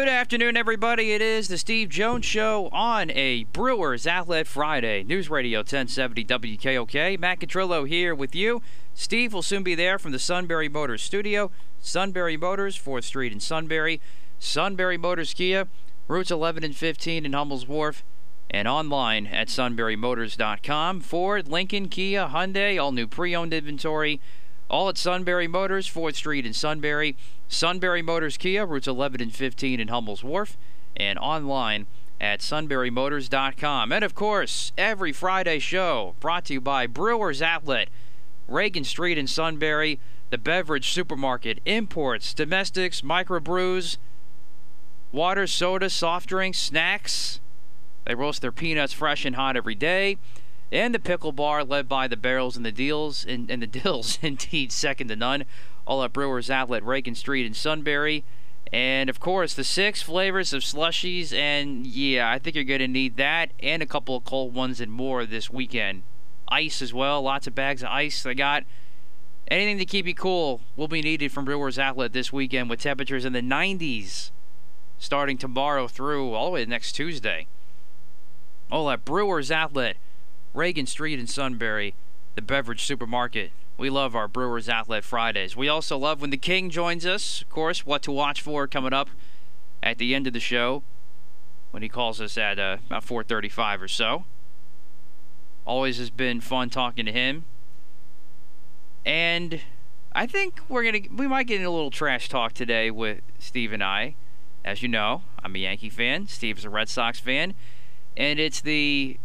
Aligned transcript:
Good 0.00 0.08
afternoon, 0.08 0.56
everybody. 0.56 1.12
It 1.12 1.20
is 1.20 1.48
the 1.48 1.58
Steve 1.58 1.90
Jones 1.90 2.24
Show 2.24 2.70
on 2.72 3.10
a 3.10 3.44
Brewers 3.44 4.06
Outlet 4.06 4.46
Friday. 4.46 5.02
News 5.02 5.28
Radio 5.28 5.58
1070 5.58 6.24
WKOK. 6.24 7.20
Matt 7.20 7.40
Catrillo 7.40 7.86
here 7.86 8.14
with 8.14 8.34
you. 8.34 8.62
Steve 8.94 9.34
will 9.34 9.42
soon 9.42 9.62
be 9.62 9.74
there 9.74 9.98
from 9.98 10.12
the 10.12 10.18
Sunbury 10.18 10.70
Motors 10.70 11.02
studio. 11.02 11.50
Sunbury 11.80 12.38
Motors, 12.38 12.78
4th 12.78 13.04
Street 13.04 13.30
in 13.30 13.40
Sunbury. 13.40 14.00
Sunbury 14.38 14.96
Motors 14.96 15.34
Kia, 15.34 15.68
routes 16.08 16.30
11 16.30 16.64
and 16.64 16.74
15 16.74 17.26
in 17.26 17.34
Hummel's 17.34 17.68
Wharf. 17.68 18.02
And 18.48 18.66
online 18.66 19.26
at 19.26 19.48
sunburymotors.com. 19.48 21.00
Ford, 21.00 21.46
Lincoln, 21.46 21.90
Kia, 21.90 22.28
Hyundai, 22.28 22.82
all 22.82 22.92
new 22.92 23.06
pre 23.06 23.36
owned 23.36 23.52
inventory. 23.52 24.18
All 24.70 24.88
at 24.88 24.96
Sunbury 24.96 25.48
Motors, 25.48 25.90
4th 25.90 26.14
Street 26.14 26.46
in 26.46 26.52
Sunbury. 26.52 27.16
Sunbury 27.48 28.02
Motors 28.02 28.36
Kia, 28.36 28.64
routes 28.64 28.86
11 28.86 29.20
and 29.20 29.34
15 29.34 29.80
in 29.80 29.88
Hummel's 29.88 30.22
Wharf, 30.22 30.56
and 30.96 31.18
online 31.18 31.86
at 32.20 32.38
sunburymotors.com. 32.38 33.90
And 33.90 34.04
of 34.04 34.14
course, 34.14 34.70
every 34.78 35.12
Friday 35.12 35.58
show 35.58 36.14
brought 36.20 36.44
to 36.44 36.52
you 36.52 36.60
by 36.60 36.86
Brewers 36.86 37.42
Outlet, 37.42 37.88
Reagan 38.46 38.84
Street 38.84 39.18
in 39.18 39.26
Sunbury, 39.26 39.98
the 40.30 40.38
beverage 40.38 40.92
supermarket, 40.92 41.58
imports, 41.64 42.32
domestics, 42.32 43.00
microbrews, 43.00 43.96
water, 45.10 45.48
soda, 45.48 45.90
soft 45.90 46.28
drinks, 46.28 46.58
snacks. 46.58 47.40
They 48.04 48.14
roast 48.14 48.40
their 48.40 48.52
peanuts 48.52 48.92
fresh 48.92 49.24
and 49.24 49.34
hot 49.34 49.56
every 49.56 49.74
day. 49.74 50.18
And 50.72 50.94
the 50.94 50.98
pickle 50.98 51.32
bar 51.32 51.64
led 51.64 51.88
by 51.88 52.06
the 52.06 52.16
barrels 52.16 52.56
and 52.56 52.64
the 52.64 52.72
deals 52.72 53.24
and, 53.24 53.50
and 53.50 53.62
the 53.62 53.66
dills 53.80 54.18
indeed 54.22 54.72
second 54.72 55.08
to 55.08 55.16
none 55.16 55.44
all 55.86 56.04
at 56.04 56.12
Brewers 56.12 56.50
Outlet, 56.50 56.84
Reagan 56.84 57.14
Street 57.14 57.46
in 57.46 57.54
Sunbury. 57.54 58.24
And 58.72 59.10
of 59.10 59.18
course, 59.18 59.54
the 59.54 59.64
six 59.64 60.02
flavors 60.02 60.52
of 60.52 60.62
slushies. 60.62 61.32
And 61.32 61.86
yeah, 61.86 62.30
I 62.30 62.38
think 62.38 62.54
you're 62.54 62.64
going 62.64 62.80
to 62.80 62.88
need 62.88 63.16
that 63.16 63.50
and 63.60 63.82
a 63.82 63.86
couple 63.86 64.16
of 64.16 64.24
cold 64.24 64.54
ones 64.54 64.80
and 64.80 64.92
more 64.92 65.26
this 65.26 65.50
weekend. 65.50 66.02
Ice 66.48 66.80
as 66.82 66.94
well, 66.94 67.22
lots 67.22 67.46
of 67.46 67.54
bags 67.54 67.82
of 67.82 67.88
ice. 67.88 68.22
They 68.22 68.34
got 68.34 68.64
anything 69.48 69.78
to 69.78 69.84
keep 69.84 70.06
you 70.06 70.14
cool 70.14 70.60
will 70.76 70.88
be 70.88 71.02
needed 71.02 71.32
from 71.32 71.44
Brewers 71.44 71.78
Outlet 71.78 72.12
this 72.12 72.32
weekend 72.32 72.70
with 72.70 72.80
temperatures 72.80 73.24
in 73.24 73.32
the 73.32 73.40
90s 73.40 74.30
starting 75.00 75.38
tomorrow 75.38 75.88
through 75.88 76.34
all 76.34 76.46
the 76.46 76.50
way 76.52 76.64
to 76.64 76.70
next 76.70 76.92
Tuesday. 76.92 77.46
All 78.70 78.90
at 78.90 79.04
Brewers 79.04 79.50
Outlet, 79.50 79.96
Reagan 80.52 80.86
Street 80.86 81.18
in 81.18 81.26
Sunbury, 81.26 81.94
the 82.34 82.42
beverage 82.42 82.84
supermarket. 82.84 83.52
We 83.76 83.88
love 83.88 84.16
our 84.16 84.28
Brewers 84.28 84.68
Outlet 84.68 85.04
Fridays. 85.04 85.56
We 85.56 85.68
also 85.68 85.96
love 85.96 86.20
when 86.20 86.30
the 86.30 86.36
King 86.36 86.70
joins 86.70 87.06
us. 87.06 87.42
Of 87.42 87.48
course, 87.48 87.86
what 87.86 88.02
to 88.02 88.12
watch 88.12 88.42
for 88.42 88.66
coming 88.66 88.92
up 88.92 89.08
at 89.82 89.98
the 89.98 90.14
end 90.14 90.26
of 90.26 90.32
the 90.32 90.40
show 90.40 90.82
when 91.70 91.82
he 91.82 91.88
calls 91.88 92.20
us 92.20 92.36
at 92.36 92.58
uh, 92.58 92.78
about 92.86 93.04
4:35 93.04 93.80
or 93.80 93.88
so. 93.88 94.24
Always 95.64 95.98
has 95.98 96.10
been 96.10 96.40
fun 96.40 96.68
talking 96.68 97.06
to 97.06 97.12
him. 97.12 97.44
And 99.06 99.60
I 100.12 100.26
think 100.26 100.60
we're 100.68 100.84
gonna 100.84 101.04
we 101.14 101.28
might 101.28 101.46
get 101.46 101.60
in 101.60 101.66
a 101.66 101.70
little 101.70 101.90
trash 101.90 102.28
talk 102.28 102.52
today 102.52 102.90
with 102.90 103.20
Steve 103.38 103.72
and 103.72 103.82
I. 103.82 104.16
As 104.64 104.82
you 104.82 104.88
know, 104.88 105.22
I'm 105.42 105.54
a 105.54 105.58
Yankee 105.60 105.88
fan. 105.88 106.26
Steve's 106.26 106.64
a 106.64 106.70
Red 106.70 106.88
Sox 106.88 107.18
fan, 107.18 107.54
and 108.16 108.38
it's 108.38 108.60
the 108.60 109.18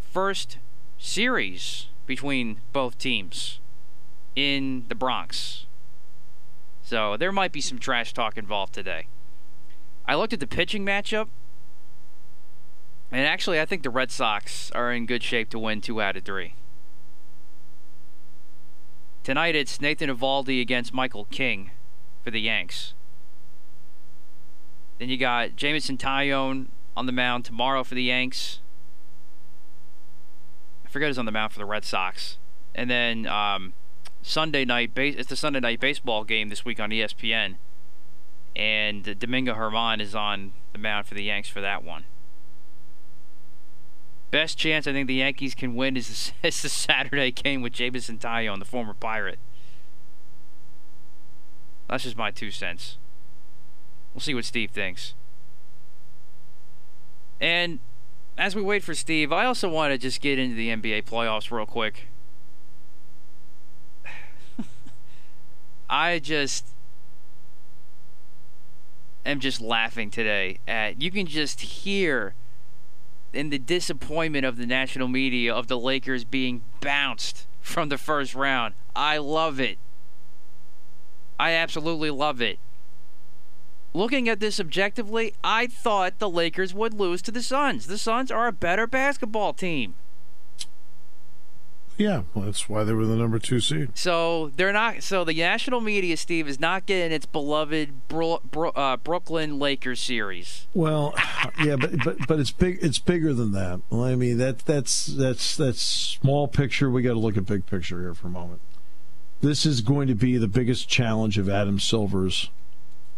first 0.00 0.58
series 1.00 1.88
between 2.06 2.60
both 2.72 2.98
teams 2.98 3.58
in 4.36 4.84
the 4.88 4.94
Bronx. 4.94 5.66
So 6.82 7.16
there 7.16 7.32
might 7.32 7.52
be 7.52 7.60
some 7.60 7.78
trash 7.78 8.12
talk 8.12 8.36
involved 8.36 8.74
today. 8.74 9.06
I 10.06 10.14
looked 10.14 10.32
at 10.32 10.40
the 10.40 10.46
pitching 10.46 10.84
matchup, 10.84 11.28
and 13.10 13.26
actually, 13.26 13.60
I 13.60 13.64
think 13.64 13.82
the 13.82 13.90
Red 13.90 14.10
Sox 14.10 14.70
are 14.72 14.92
in 14.92 15.06
good 15.06 15.22
shape 15.22 15.50
to 15.50 15.58
win 15.58 15.80
two 15.80 16.00
out 16.00 16.16
of 16.16 16.24
three. 16.24 16.54
Tonight, 19.24 19.56
it's 19.56 19.80
Nathan 19.80 20.10
Eovaldi 20.10 20.60
against 20.60 20.94
Michael 20.94 21.24
King 21.26 21.72
for 22.22 22.30
the 22.30 22.40
Yanks. 22.40 22.94
Then 24.98 25.08
you 25.08 25.16
got 25.16 25.56
Jameson 25.56 25.96
Taillon 25.96 26.68
on 26.96 27.06
the 27.06 27.12
mound 27.12 27.44
tomorrow 27.44 27.82
for 27.82 27.94
the 27.94 28.04
Yanks. 28.04 28.60
Forget 30.90 31.08
who's 31.08 31.18
on 31.18 31.24
the 31.24 31.32
mound 31.32 31.52
for 31.52 31.58
the 31.58 31.64
Red 31.64 31.84
Sox. 31.84 32.36
And 32.74 32.90
then 32.90 33.26
um, 33.26 33.72
Sunday 34.22 34.64
night. 34.64 34.92
It's 34.96 35.28
the 35.28 35.36
Sunday 35.36 35.60
night 35.60 35.80
baseball 35.80 36.24
game 36.24 36.48
this 36.48 36.64
week 36.64 36.80
on 36.80 36.90
ESPN, 36.90 37.56
and 38.54 39.18
Domingo 39.18 39.54
Germán 39.54 40.00
is 40.00 40.14
on 40.14 40.52
the 40.72 40.78
mound 40.78 41.06
for 41.06 41.14
the 41.14 41.22
Yanks 41.22 41.48
for 41.48 41.60
that 41.60 41.84
one. 41.84 42.04
Best 44.30 44.58
chance 44.58 44.86
I 44.86 44.92
think 44.92 45.08
the 45.08 45.14
Yankees 45.14 45.54
can 45.54 45.74
win 45.74 45.96
is 45.96 46.32
the, 46.42 46.48
is 46.48 46.62
the 46.62 46.68
Saturday 46.68 47.30
game 47.30 47.62
with 47.62 47.72
Jameson 47.72 48.18
Taillon, 48.18 48.58
the 48.58 48.64
former 48.64 48.94
Pirate. 48.94 49.38
That's 51.88 52.04
just 52.04 52.16
my 52.16 52.30
two 52.30 52.52
cents. 52.52 52.98
We'll 54.14 54.20
see 54.20 54.34
what 54.34 54.44
Steve 54.44 54.70
thinks. 54.70 55.14
And 57.40 57.80
as 58.40 58.56
we 58.56 58.62
wait 58.62 58.82
for 58.82 58.94
Steve, 58.94 59.32
I 59.34 59.44
also 59.44 59.68
want 59.68 59.92
to 59.92 59.98
just 59.98 60.22
get 60.22 60.38
into 60.38 60.56
the 60.56 60.70
NBA 60.70 61.04
playoffs 61.04 61.50
real 61.50 61.66
quick. 61.66 62.08
I 65.90 66.18
just 66.18 66.68
am 69.26 69.40
just 69.40 69.60
laughing 69.60 70.10
today 70.10 70.58
at 70.66 71.02
you 71.02 71.10
can 71.10 71.26
just 71.26 71.60
hear 71.60 72.34
in 73.34 73.50
the 73.50 73.58
disappointment 73.58 74.46
of 74.46 74.56
the 74.56 74.64
national 74.64 75.06
media 75.06 75.54
of 75.54 75.66
the 75.66 75.78
Lakers 75.78 76.24
being 76.24 76.62
bounced 76.80 77.46
from 77.60 77.90
the 77.90 77.98
first 77.98 78.34
round. 78.34 78.72
I 78.96 79.18
love 79.18 79.60
it. 79.60 79.76
I 81.38 81.52
absolutely 81.52 82.10
love 82.10 82.40
it. 82.40 82.58
Looking 83.92 84.28
at 84.28 84.38
this 84.38 84.60
objectively, 84.60 85.34
I 85.42 85.66
thought 85.66 86.18
the 86.18 86.30
Lakers 86.30 86.72
would 86.72 86.94
lose 86.94 87.22
to 87.22 87.32
the 87.32 87.42
Suns. 87.42 87.86
The 87.86 87.98
Suns 87.98 88.30
are 88.30 88.46
a 88.46 88.52
better 88.52 88.86
basketball 88.86 89.52
team. 89.52 89.94
Yeah, 92.00 92.22
well, 92.32 92.46
that's 92.46 92.66
why 92.66 92.84
they 92.84 92.94
were 92.94 93.04
the 93.04 93.16
number 93.16 93.38
two 93.38 93.60
seed. 93.60 93.90
So 93.94 94.52
they're 94.56 94.72
not. 94.72 95.02
So 95.02 95.22
the 95.22 95.34
national 95.34 95.82
media, 95.82 96.16
Steve, 96.16 96.48
is 96.48 96.58
not 96.58 96.86
getting 96.86 97.12
its 97.12 97.26
beloved 97.26 98.08
Bro, 98.08 98.40
Bro, 98.50 98.70
uh, 98.70 98.96
Brooklyn 98.96 99.58
Lakers 99.58 100.00
series. 100.00 100.66
Well, 100.72 101.12
yeah, 101.62 101.76
but 101.76 102.02
but 102.02 102.26
but 102.26 102.40
it's 102.40 102.52
big. 102.52 102.78
It's 102.80 102.98
bigger 102.98 103.34
than 103.34 103.52
that. 103.52 103.82
Well, 103.90 104.02
I 104.02 104.14
mean 104.14 104.38
that 104.38 104.60
that's 104.60 105.04
that's 105.04 105.56
that's 105.56 105.82
small 105.82 106.48
picture. 106.48 106.88
We 106.88 107.02
got 107.02 107.12
to 107.12 107.18
look 107.18 107.36
at 107.36 107.44
big 107.44 107.66
picture 107.66 108.00
here 108.00 108.14
for 108.14 108.28
a 108.28 108.30
moment. 108.30 108.62
This 109.42 109.66
is 109.66 109.82
going 109.82 110.08
to 110.08 110.14
be 110.14 110.38
the 110.38 110.48
biggest 110.48 110.88
challenge 110.88 111.36
of 111.36 111.50
Adam 111.50 111.78
Silver's 111.78 112.48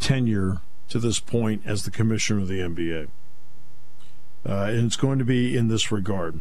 tenure 0.02 0.60
to 0.88 0.98
this 0.98 1.20
point 1.20 1.62
as 1.64 1.84
the 1.84 1.90
commissioner 1.90 2.40
of 2.40 2.48
the 2.48 2.58
NBA, 2.58 3.08
uh, 4.46 4.52
and 4.52 4.86
it's 4.86 4.96
going 4.96 5.18
to 5.18 5.24
be 5.24 5.56
in 5.56 5.68
this 5.68 5.90
regard 5.90 6.40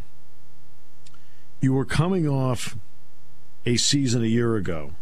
you 1.62 1.74
were 1.74 1.86
coming 1.86 2.28
off 2.28 2.76
a 3.66 3.78
season 3.78 4.24
a 4.24 4.28
year 4.28 4.56
ago 4.56 4.94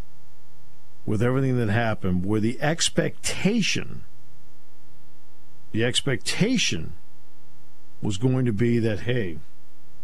with 1.06 1.24
everything 1.24 1.58
that 1.58 1.70
happened, 1.70 2.26
where 2.26 2.42
the 2.42 2.62
expectation, 2.62 4.04
the 5.72 5.84
expectation 5.84 6.94
was 8.02 8.18
going 8.18 8.46
to 8.46 8.52
be 8.52 8.78
that, 8.78 9.02
hey, 9.02 9.40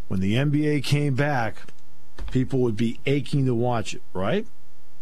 when 0.07 0.21
the 0.21 0.33
NBA 0.33 0.83
came 0.83 1.13
back, 1.13 1.57
people 2.31 2.59
would 2.59 2.77
be 2.77 2.99
aching 3.05 3.45
to 3.45 3.53
watch 3.53 3.93
it, 3.93 4.01
right? 4.13 4.47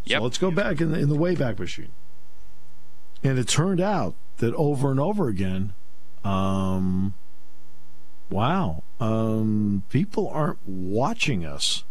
Yep. 0.05 0.19
So 0.19 0.23
let's 0.23 0.37
go 0.39 0.51
back 0.51 0.81
in 0.81 0.91
the, 0.91 0.99
in 0.99 1.09
the 1.09 1.15
Wayback 1.15 1.59
Machine. 1.59 1.91
And 3.23 3.39
it 3.39 3.47
turned 3.47 3.79
out 3.79 4.15
that 4.37 4.53
over 4.55 4.91
and 4.91 4.99
over 4.99 5.29
again, 5.29 5.73
um, 6.23 7.13
wow, 8.29 8.83
um, 8.99 9.83
people 9.89 10.29
aren't 10.29 10.67
watching 10.67 11.45
us. 11.45 11.83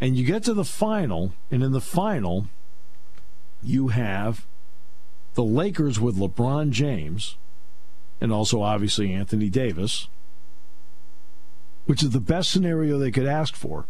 And 0.00 0.16
you 0.16 0.24
get 0.24 0.42
to 0.44 0.54
the 0.54 0.64
final, 0.64 1.32
and 1.50 1.62
in 1.62 1.72
the 1.72 1.80
final, 1.80 2.48
you 3.62 3.88
have 3.88 4.44
the 5.34 5.44
Lakers 5.44 6.00
with 6.00 6.16
LeBron 6.16 6.70
James 6.70 7.36
and 8.20 8.32
also 8.32 8.62
obviously 8.62 9.12
Anthony 9.12 9.48
Davis, 9.48 10.08
which 11.86 12.02
is 12.02 12.10
the 12.10 12.20
best 12.20 12.50
scenario 12.50 12.98
they 12.98 13.10
could 13.10 13.26
ask 13.26 13.54
for. 13.54 13.86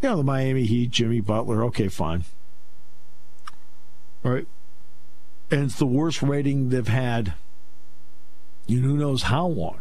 You 0.00 0.10
know, 0.10 0.16
the 0.16 0.22
Miami 0.22 0.64
Heat, 0.64 0.90
Jimmy 0.90 1.20
Butler, 1.20 1.64
okay, 1.64 1.88
fine. 1.88 2.24
All 4.24 4.32
right. 4.32 4.46
And 5.52 5.64
it's 5.64 5.78
the 5.78 5.84
worst 5.84 6.22
rating 6.22 6.70
they've 6.70 6.88
had 6.88 7.34
in 8.66 8.82
who 8.82 8.96
knows 8.96 9.24
how 9.24 9.46
long. 9.46 9.80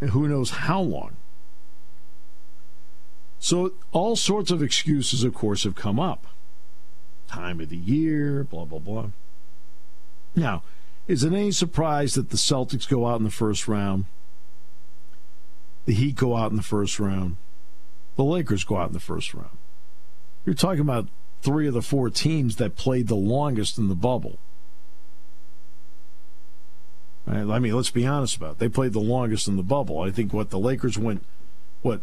And 0.00 0.10
who 0.10 0.26
knows 0.26 0.50
how 0.50 0.80
long. 0.80 1.16
So 3.38 3.74
all 3.92 4.16
sorts 4.16 4.50
of 4.50 4.62
excuses, 4.62 5.22
of 5.22 5.34
course, 5.34 5.64
have 5.64 5.74
come 5.74 6.00
up. 6.00 6.26
Time 7.28 7.60
of 7.60 7.68
the 7.68 7.76
year, 7.76 8.42
blah, 8.42 8.64
blah, 8.64 8.78
blah. 8.78 9.10
Now, 10.34 10.62
is 11.06 11.24
it 11.24 11.34
any 11.34 11.50
surprise 11.50 12.14
that 12.14 12.30
the 12.30 12.38
Celtics 12.38 12.88
go 12.88 13.06
out 13.06 13.18
in 13.18 13.24
the 13.24 13.30
first 13.30 13.68
round? 13.68 14.06
The 15.84 15.92
Heat 15.92 16.16
go 16.16 16.36
out 16.36 16.50
in 16.50 16.56
the 16.56 16.62
first 16.62 16.98
round. 16.98 17.36
The 18.16 18.24
Lakers 18.24 18.64
go 18.64 18.78
out 18.78 18.88
in 18.88 18.94
the 18.94 19.00
first 19.00 19.34
round. 19.34 19.58
You're 20.46 20.54
talking 20.54 20.80
about 20.80 21.08
three 21.42 21.66
of 21.66 21.74
the 21.74 21.82
four 21.82 22.10
teams 22.10 22.56
that 22.56 22.76
played 22.76 23.08
the 23.08 23.14
longest 23.14 23.78
in 23.78 23.88
the 23.88 23.94
bubble. 23.94 24.38
I 27.28 27.58
mean, 27.58 27.74
let's 27.74 27.90
be 27.90 28.06
honest 28.06 28.36
about 28.36 28.52
it. 28.52 28.58
They 28.58 28.68
played 28.68 28.92
the 28.92 29.00
longest 29.00 29.48
in 29.48 29.56
the 29.56 29.62
bubble. 29.64 30.00
I 30.00 30.12
think 30.12 30.32
what 30.32 30.50
the 30.50 30.60
Lakers 30.60 30.96
went, 30.96 31.24
what, 31.82 32.00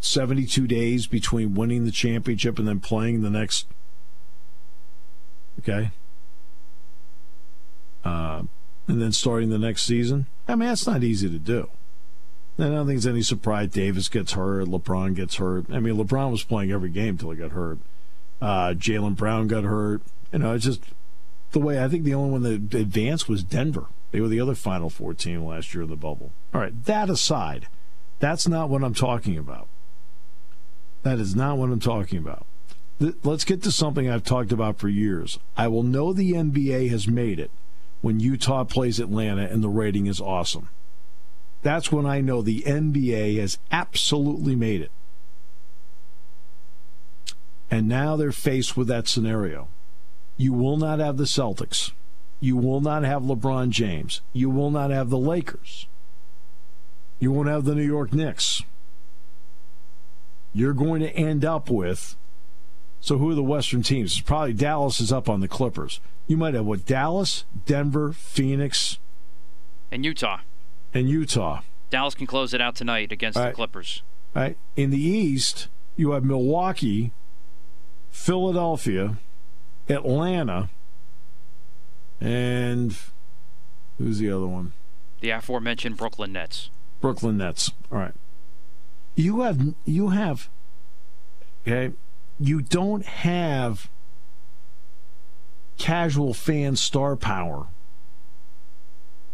72 0.00 0.66
days 0.66 1.06
between 1.06 1.54
winning 1.54 1.84
the 1.84 1.90
championship 1.90 2.58
and 2.58 2.68
then 2.68 2.78
playing 2.78 3.22
the 3.22 3.30
next. 3.30 3.66
Okay. 5.58 5.90
Uh, 8.04 8.44
and 8.86 9.02
then 9.02 9.12
starting 9.12 9.50
the 9.50 9.58
next 9.58 9.82
season. 9.82 10.26
I 10.46 10.54
mean, 10.54 10.68
that's 10.68 10.86
not 10.86 11.02
easy 11.02 11.28
to 11.28 11.38
do. 11.38 11.68
I 12.58 12.64
don't 12.64 12.86
think 12.86 12.98
it's 12.98 13.06
any 13.06 13.22
surprise 13.22 13.70
Davis 13.70 14.08
gets 14.08 14.32
hurt, 14.32 14.66
LeBron 14.66 15.14
gets 15.14 15.36
hurt. 15.36 15.66
I 15.70 15.80
mean, 15.80 15.96
LeBron 15.96 16.30
was 16.30 16.44
playing 16.44 16.70
every 16.70 16.90
game 16.90 17.16
till 17.16 17.30
he 17.30 17.36
got 17.36 17.52
hurt. 17.52 17.78
Uh, 18.40 18.74
Jaylen 18.74 19.16
Brown 19.16 19.46
got 19.48 19.64
hurt. 19.64 20.02
You 20.32 20.38
know, 20.40 20.54
it's 20.54 20.64
just 20.64 20.82
the 21.52 21.58
way 21.58 21.82
I 21.82 21.88
think 21.88 22.04
the 22.04 22.14
only 22.14 22.30
one 22.30 22.42
that 22.42 22.74
advanced 22.74 23.28
was 23.28 23.42
Denver. 23.42 23.86
They 24.10 24.20
were 24.20 24.28
the 24.28 24.40
other 24.40 24.54
Final 24.54 24.90
Four 24.90 25.14
team 25.14 25.44
last 25.44 25.74
year 25.74 25.84
in 25.84 25.90
the 25.90 25.96
bubble. 25.96 26.32
All 26.52 26.60
right, 26.60 26.84
that 26.84 27.10
aside, 27.10 27.68
that's 28.18 28.48
not 28.48 28.68
what 28.68 28.82
I'm 28.82 28.94
talking 28.94 29.38
about. 29.38 29.68
That 31.02 31.18
is 31.18 31.34
not 31.34 31.58
what 31.58 31.70
I'm 31.70 31.80
talking 31.80 32.18
about. 32.18 32.46
Let's 33.22 33.44
get 33.44 33.62
to 33.62 33.72
something 33.72 34.10
I've 34.10 34.24
talked 34.24 34.52
about 34.52 34.78
for 34.78 34.88
years. 34.88 35.38
I 35.56 35.68
will 35.68 35.82
know 35.82 36.12
the 36.12 36.32
NBA 36.32 36.90
has 36.90 37.08
made 37.08 37.38
it 37.38 37.50
when 38.02 38.20
Utah 38.20 38.64
plays 38.64 39.00
Atlanta 39.00 39.42
and 39.42 39.64
the 39.64 39.70
rating 39.70 40.06
is 40.06 40.20
awesome. 40.20 40.68
That's 41.62 41.90
when 41.90 42.04
I 42.04 42.20
know 42.20 42.42
the 42.42 42.62
NBA 42.62 43.38
has 43.38 43.58
absolutely 43.70 44.54
made 44.54 44.82
it. 44.82 44.90
And 47.70 47.88
now 47.88 48.16
they're 48.16 48.32
faced 48.32 48.76
with 48.76 48.88
that 48.88 49.06
scenario. 49.06 49.68
You 50.36 50.52
will 50.52 50.76
not 50.76 50.98
have 50.98 51.16
the 51.16 51.24
Celtics. 51.24 51.92
You 52.40 52.56
will 52.56 52.80
not 52.80 53.04
have 53.04 53.22
LeBron 53.22 53.70
James. 53.70 54.22
You 54.32 54.48
will 54.50 54.70
not 54.70 54.90
have 54.90 55.10
the 55.10 55.18
Lakers. 55.18 55.86
You 57.18 57.30
won't 57.30 57.48
have 57.48 57.66
the 57.66 57.74
New 57.74 57.86
York 57.86 58.14
Knicks. 58.14 58.64
You're 60.54 60.72
going 60.72 61.02
to 61.02 61.10
end 61.10 61.44
up 61.44 61.70
with. 61.70 62.16
So, 63.02 63.18
who 63.18 63.30
are 63.30 63.34
the 63.34 63.42
Western 63.42 63.82
teams? 63.82 64.12
It's 64.12 64.20
probably 64.20 64.54
Dallas 64.54 65.00
is 65.00 65.12
up 65.12 65.28
on 65.28 65.40
the 65.40 65.48
Clippers. 65.48 66.00
You 66.26 66.36
might 66.36 66.54
have 66.54 66.64
what? 66.64 66.86
Dallas, 66.86 67.44
Denver, 67.66 68.12
Phoenix, 68.12 68.98
and 69.90 70.04
Utah. 70.04 70.40
And 70.92 71.08
Utah. 71.08 71.60
Dallas 71.90 72.14
can 72.14 72.26
close 72.26 72.54
it 72.54 72.60
out 72.60 72.74
tonight 72.74 73.12
against 73.12 73.38
the 73.38 73.52
Clippers. 73.52 74.02
All 74.34 74.42
right. 74.42 74.56
In 74.76 74.90
the 74.90 75.00
East, 75.00 75.68
you 75.96 76.12
have 76.12 76.24
Milwaukee, 76.24 77.12
Philadelphia, 78.20 79.16
Atlanta, 79.88 80.68
and 82.20 82.94
who's 83.96 84.18
the 84.18 84.30
other 84.30 84.46
one? 84.46 84.74
The 85.20 85.30
aforementioned 85.30 85.96
Brooklyn 85.96 86.34
Nets. 86.34 86.68
Brooklyn 87.00 87.38
Nets. 87.38 87.72
All 87.90 87.96
right. 87.96 88.12
You 89.14 89.40
have 89.40 89.74
you 89.86 90.10
have 90.10 90.50
okay. 91.66 91.94
You 92.38 92.60
don't 92.60 93.06
have 93.06 93.88
casual 95.78 96.34
fan 96.34 96.76
star 96.76 97.16
power 97.16 97.68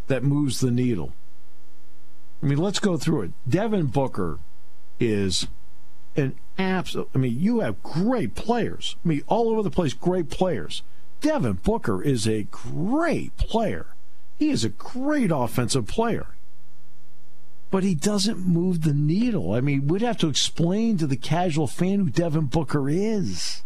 that 0.07 0.23
moves 0.23 0.61
the 0.61 0.71
needle. 0.71 1.11
I 2.41 2.45
mean, 2.45 2.57
let's 2.57 2.79
go 2.79 2.95
through 2.95 3.23
it. 3.23 3.31
Devin 3.49 3.87
Booker 3.87 4.39
is 4.97 5.45
an 6.15 6.37
absolute. 6.57 7.09
I 7.13 7.17
mean, 7.17 7.39
you 7.39 7.59
have 7.59 7.81
great 7.83 8.35
players. 8.35 8.95
I 9.03 9.07
mean, 9.07 9.23
all 9.27 9.49
over 9.49 9.63
the 9.63 9.69
place, 9.69 9.93
great 9.93 10.29
players. 10.29 10.83
Devin 11.21 11.59
Booker 11.63 12.01
is 12.01 12.27
a 12.27 12.43
great 12.43 13.35
player. 13.37 13.87
He 14.37 14.49
is 14.49 14.63
a 14.63 14.69
great 14.69 15.31
offensive 15.33 15.87
player. 15.87 16.27
But 17.69 17.83
he 17.83 17.95
doesn't 17.95 18.47
move 18.47 18.81
the 18.81 18.93
needle. 18.93 19.53
I 19.53 19.61
mean, 19.61 19.87
we'd 19.87 20.01
have 20.01 20.17
to 20.19 20.29
explain 20.29 20.97
to 20.97 21.07
the 21.07 21.17
casual 21.17 21.67
fan 21.67 21.99
who 21.99 22.09
Devin 22.09 22.45
Booker 22.45 22.87
is. 22.89 23.63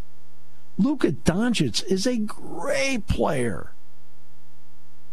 Luka 0.78 1.12
Doncic 1.12 1.84
is 1.86 2.08
a 2.08 2.18
great 2.18 3.08
player. 3.08 3.74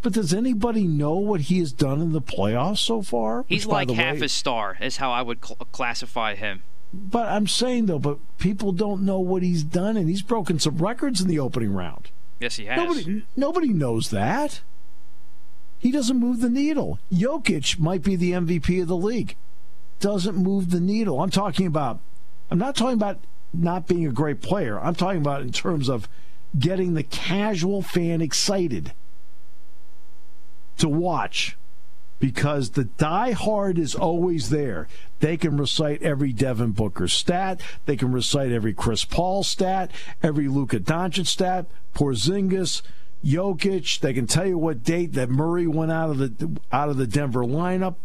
But 0.00 0.12
does 0.12 0.32
anybody 0.32 0.85
know 0.87 1.14
what 1.14 1.42
he 1.42 1.58
has 1.58 1.73
done 1.73 2.00
in 2.00 2.12
the 2.12 2.23
playoffs 2.23 2.78
so 2.78 3.02
far? 3.02 3.44
He's 3.49 3.66
Which, 3.66 3.73
like 3.73 3.90
half 3.90 4.20
way, 4.20 4.26
a 4.26 4.28
star, 4.28 4.78
is 4.80 4.99
how 4.99 5.11
I 5.11 5.23
would 5.23 5.44
cl- 5.44 5.66
classify 5.73 6.37
him. 6.37 6.62
But 6.92 7.26
I'm 7.26 7.47
saying 7.47 7.87
though, 7.87 7.99
but 7.99 8.18
people 8.38 8.73
don't 8.73 9.02
know 9.02 9.21
what 9.21 9.42
he's 9.42 9.62
done, 9.62 9.97
and 9.97 10.09
he's 10.09 10.23
broken 10.23 10.59
some 10.59 10.78
records 10.78 11.21
in 11.21 11.28
the 11.28 11.38
opening 11.38 11.73
round. 11.73 12.11
Yes, 12.40 12.57
he 12.57 12.66
has. 12.66 12.78
Nobody, 12.78 13.25
nobody 13.37 13.68
knows 13.68 14.11
that. 14.11 14.61
He 15.78 15.90
doesn't 15.90 16.18
move 16.18 16.40
the 16.40 16.49
needle. 16.49 16.99
Jokic 17.12 17.78
might 17.78 18.02
be 18.02 18.16
the 18.16 18.33
MVP 18.33 18.83
of 18.83 18.88
the 18.88 18.97
league. 18.97 19.37
Doesn't 20.00 20.37
move 20.37 20.71
the 20.71 20.80
needle. 20.80 21.21
I'm 21.21 21.30
talking 21.30 21.66
about. 21.66 22.00
I'm 22.50 22.59
not 22.59 22.76
talking 22.76 22.95
about 22.95 23.18
not 23.52 23.87
being 23.87 24.07
a 24.07 24.12
great 24.12 24.40
player. 24.40 24.80
I'm 24.80 24.95
talking 24.95 25.21
about 25.21 25.42
in 25.42 25.52
terms 25.52 25.88
of 25.88 26.09
getting 26.59 26.95
the 26.95 27.02
casual 27.02 27.83
fan 27.83 28.21
excited 28.21 28.92
to 30.78 30.88
watch 30.88 31.59
because 32.18 32.70
the 32.70 32.84
die-hard 32.84 33.78
is 33.78 33.94
always 33.94 34.50
there. 34.50 34.88
They 35.20 35.37
can 35.37 35.56
recite 35.56 36.02
every 36.02 36.32
Devin 36.32 36.72
Booker 36.72 37.08
stat. 37.08 37.60
They 37.87 37.96
can 37.96 38.12
recite 38.12 38.52
every 38.52 38.75
Chris 38.75 39.04
Paul 39.04 39.42
stat, 39.42 39.90
every 40.22 40.48
Luka 40.48 40.80
Doncic 40.80 41.26
stat, 41.26 41.66
Porzingis, 41.94 42.82
Jokic. 43.25 44.00
They 44.00 44.12
can 44.12 44.26
tell 44.26 44.46
you 44.46 44.58
what 44.58 44.84
date 44.84 45.12
that 45.14 45.30
Murray 45.30 45.66
went 45.66 45.92
out 45.92 46.10
of 46.10 46.18
the 46.18 46.60
out 46.72 46.88
of 46.88 46.96
the 46.96 47.06
Denver 47.06 47.44
lineup. 47.44 47.96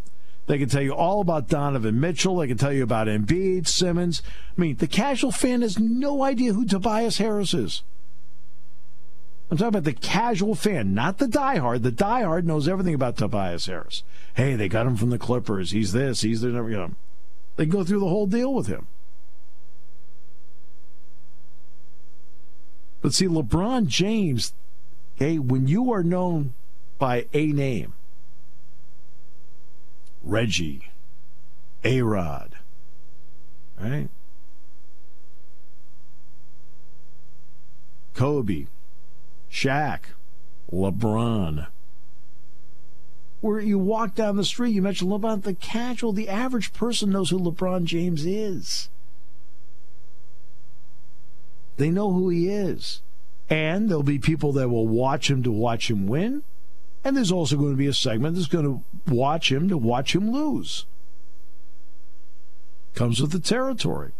They 0.45 0.57
can 0.57 0.67
tell 0.67 0.81
you 0.81 0.93
all 0.93 1.21
about 1.21 1.47
Donovan 1.47 1.99
Mitchell. 1.99 2.37
They 2.37 2.47
can 2.47 2.57
tell 2.57 2.73
you 2.73 2.83
about 2.83 3.07
Embiid, 3.07 3.65
Simmons. 3.67 4.21
I 4.57 4.59
mean, 4.59 4.75
the 4.75 4.87
casual 4.87 5.31
fan 5.31 5.61
has 5.61 5.79
no 5.79 6.23
idea 6.23 6.53
who 6.53 6.65
Tobias 6.65 7.17
Harris 7.17 7.53
is. 7.53 7.83
I'm 9.53 9.57
talking 9.57 9.69
about 9.69 9.83
the 9.83 9.93
casual 9.93 10.55
fan, 10.55 10.95
not 10.95 11.19
the 11.19 11.27
diehard. 11.27 11.83
The 11.83 11.91
diehard 11.91 12.43
knows 12.43 12.67
everything 12.67 12.95
about 12.95 13.17
Tobias 13.17 13.67
Harris. 13.67 14.01
Hey, 14.33 14.55
they 14.55 14.67
got 14.67 14.87
him 14.87 14.95
from 14.95 15.11
the 15.11 15.19
Clippers. 15.19 15.69
He's 15.69 15.91
this. 15.91 16.21
He's 16.21 16.41
the. 16.41 16.47
You 16.47 16.69
know, 16.69 16.95
they 17.55 17.67
go 17.67 17.83
through 17.83 17.99
the 17.99 18.07
whole 18.07 18.25
deal 18.25 18.51
with 18.51 18.65
him. 18.65 18.87
But 23.03 23.13
see, 23.13 23.27
LeBron 23.27 23.85
James, 23.85 24.55
okay, 25.17 25.37
when 25.37 25.67
you 25.67 25.93
are 25.93 26.01
known 26.01 26.55
by 26.97 27.27
a 27.31 27.45
name, 27.45 27.93
Reggie, 30.23 30.89
A 31.83 32.01
Rod, 32.01 32.55
right? 33.79 34.09
Kobe, 38.15 38.65
Shaq, 39.53 39.99
LeBron. 40.73 41.67
Where 43.39 43.59
you 43.59 43.77
walk 43.77 44.15
down 44.15 44.35
the 44.35 44.43
street, 44.43 44.73
you 44.73 44.81
mention 44.81 45.09
LeBron, 45.09 45.43
the 45.43 45.53
casual, 45.53 46.11
the 46.11 46.27
average 46.27 46.73
person 46.73 47.11
knows 47.11 47.29
who 47.29 47.39
LeBron 47.39 47.83
James 47.83 48.25
is. 48.25 48.89
They 51.77 51.91
know 51.91 52.11
who 52.11 52.29
he 52.29 52.49
is. 52.49 53.01
And 53.49 53.89
there'll 53.89 54.01
be 54.01 54.17
people 54.17 54.53
that 54.53 54.69
will 54.69 54.87
watch 54.87 55.29
him 55.29 55.43
to 55.43 55.51
watch 55.51 55.89
him 55.89 56.07
win. 56.07 56.41
And 57.03 57.15
there's 57.15 57.31
also 57.31 57.55
going 57.55 57.71
to 57.71 57.77
be 57.77 57.87
a 57.87 57.93
segment 57.93 58.35
that's 58.35 58.47
going 58.47 58.65
to 58.65 59.13
watch 59.13 59.51
him 59.51 59.69
to 59.69 59.77
watch 59.77 60.15
him 60.15 60.31
lose. 60.31 60.85
Comes 62.95 63.21
with 63.21 63.31
the 63.31 63.39
territory. 63.39 64.13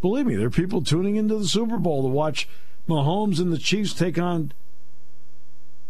Believe 0.00 0.26
me, 0.26 0.36
there 0.36 0.46
are 0.46 0.50
people 0.50 0.82
tuning 0.82 1.16
into 1.16 1.36
the 1.36 1.48
Super 1.48 1.78
Bowl 1.78 2.02
to 2.02 2.08
watch 2.08 2.48
Mahomes 2.88 3.40
and 3.40 3.52
the 3.52 3.58
Chiefs 3.58 3.92
take 3.92 4.18
on 4.18 4.52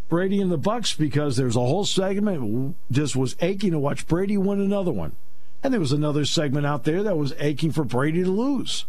Brady 0.08 0.40
and 0.40 0.52
the 0.52 0.58
Bucs 0.58 0.96
because 0.96 1.36
there's 1.36 1.56
a 1.56 1.60
whole 1.60 1.84
segment 1.84 2.76
just 2.90 3.16
was 3.16 3.36
aching 3.40 3.72
to 3.72 3.78
watch 3.78 4.06
Brady 4.06 4.36
win 4.36 4.60
another 4.60 4.92
one. 4.92 5.16
And 5.62 5.72
there 5.72 5.80
was 5.80 5.92
another 5.92 6.24
segment 6.24 6.66
out 6.66 6.84
there 6.84 7.02
that 7.02 7.16
was 7.16 7.34
aching 7.38 7.72
for 7.72 7.84
Brady 7.84 8.22
to 8.22 8.30
lose. 8.30 8.84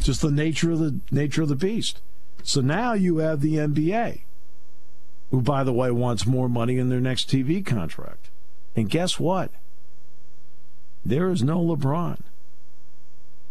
Just 0.00 0.20
the 0.20 0.30
nature 0.30 0.72
of 0.72 0.80
the 0.80 1.00
nature 1.10 1.42
of 1.42 1.48
the 1.48 1.56
beast. 1.56 2.02
So 2.42 2.60
now 2.60 2.92
you 2.92 3.18
have 3.18 3.40
the 3.40 3.54
NBA, 3.54 4.20
who 5.30 5.40
by 5.40 5.64
the 5.64 5.72
way 5.72 5.90
wants 5.90 6.26
more 6.26 6.48
money 6.48 6.76
in 6.76 6.90
their 6.90 7.00
next 7.00 7.30
TV 7.30 7.64
contract. 7.64 8.28
And 8.76 8.90
guess 8.90 9.18
what? 9.18 9.50
There 11.06 11.30
is 11.30 11.42
no 11.42 11.58
LeBron. 11.58 12.20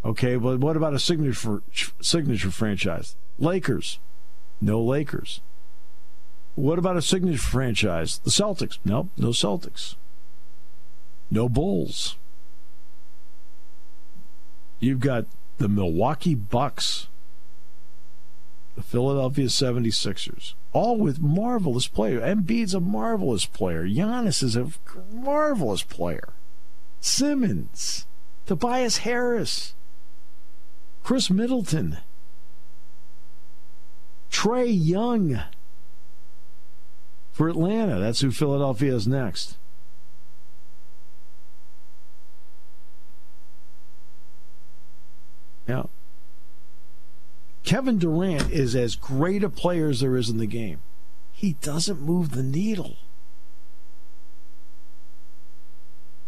Okay, 0.05 0.35
but 0.35 0.59
what 0.59 0.77
about 0.77 0.93
a 0.93 0.99
signature 0.99 1.63
signature 2.01 2.51
franchise? 2.51 3.15
Lakers. 3.39 3.99
No 4.61 4.81
Lakers. 4.81 5.41
What 6.55 6.79
about 6.79 6.97
a 6.97 7.01
signature 7.01 7.37
franchise? 7.37 8.19
The 8.19 8.29
Celtics. 8.29 8.77
Nope, 8.85 9.09
no 9.17 9.29
Celtics. 9.29 9.95
No 11.31 11.49
Bulls. 11.49 12.17
You've 14.79 14.99
got 14.99 15.25
the 15.57 15.67
Milwaukee 15.67 16.35
Bucks, 16.35 17.07
the 18.75 18.83
Philadelphia 18.83 19.45
76ers, 19.45 20.53
all 20.73 20.97
with 20.97 21.21
marvelous 21.21 21.87
players. 21.87 22.21
Embiid's 22.21 22.73
a 22.73 22.79
marvelous 22.79 23.45
player. 23.45 23.85
Giannis 23.85 24.43
is 24.43 24.55
a 24.55 24.71
marvelous 25.11 25.83
player. 25.83 26.29
Simmons, 26.99 28.05
Tobias 28.45 28.97
Harris, 28.97 29.73
Khris 31.03 31.29
Middleton, 31.29 31.97
Trae 34.33 34.67
Young 34.67 35.39
for 37.31 37.47
Atlanta. 37.47 37.99
That's 37.99 38.19
who 38.19 38.31
Philadelphia 38.31 38.95
is 38.95 39.07
next. 39.07 39.57
Yeah. 45.67 45.83
Kevin 47.63 47.99
Durant 47.99 48.51
is 48.51 48.75
as 48.75 48.95
great 48.95 49.43
a 49.43 49.49
player 49.49 49.87
as 49.87 50.01
there 50.01 50.17
is 50.17 50.29
in 50.29 50.39
the 50.39 50.47
game. 50.47 50.79
He 51.31 51.53
doesn't 51.61 52.01
move 52.01 52.31
the 52.31 52.43
needle. 52.43 52.97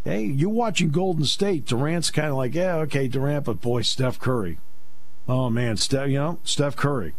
Hey, 0.04 0.24
you're 0.24 0.50
watching 0.50 0.92
Golden 0.92 1.26
State. 1.26 1.66
Durant's 1.66 2.12
kind 2.12 2.30
of 2.30 2.36
like, 2.36 2.54
yeah, 2.54 2.76
okay, 2.76 3.08
Durant, 3.08 3.46
but 3.46 3.60
boy, 3.60 3.82
Steph 3.82 4.20
Curry. 4.20 4.60
Oh 5.28 5.50
man, 5.50 5.78
Steph, 5.78 6.10
you 6.10 6.20
know, 6.20 6.40
Steph 6.44 6.76
Curry. 6.76 7.16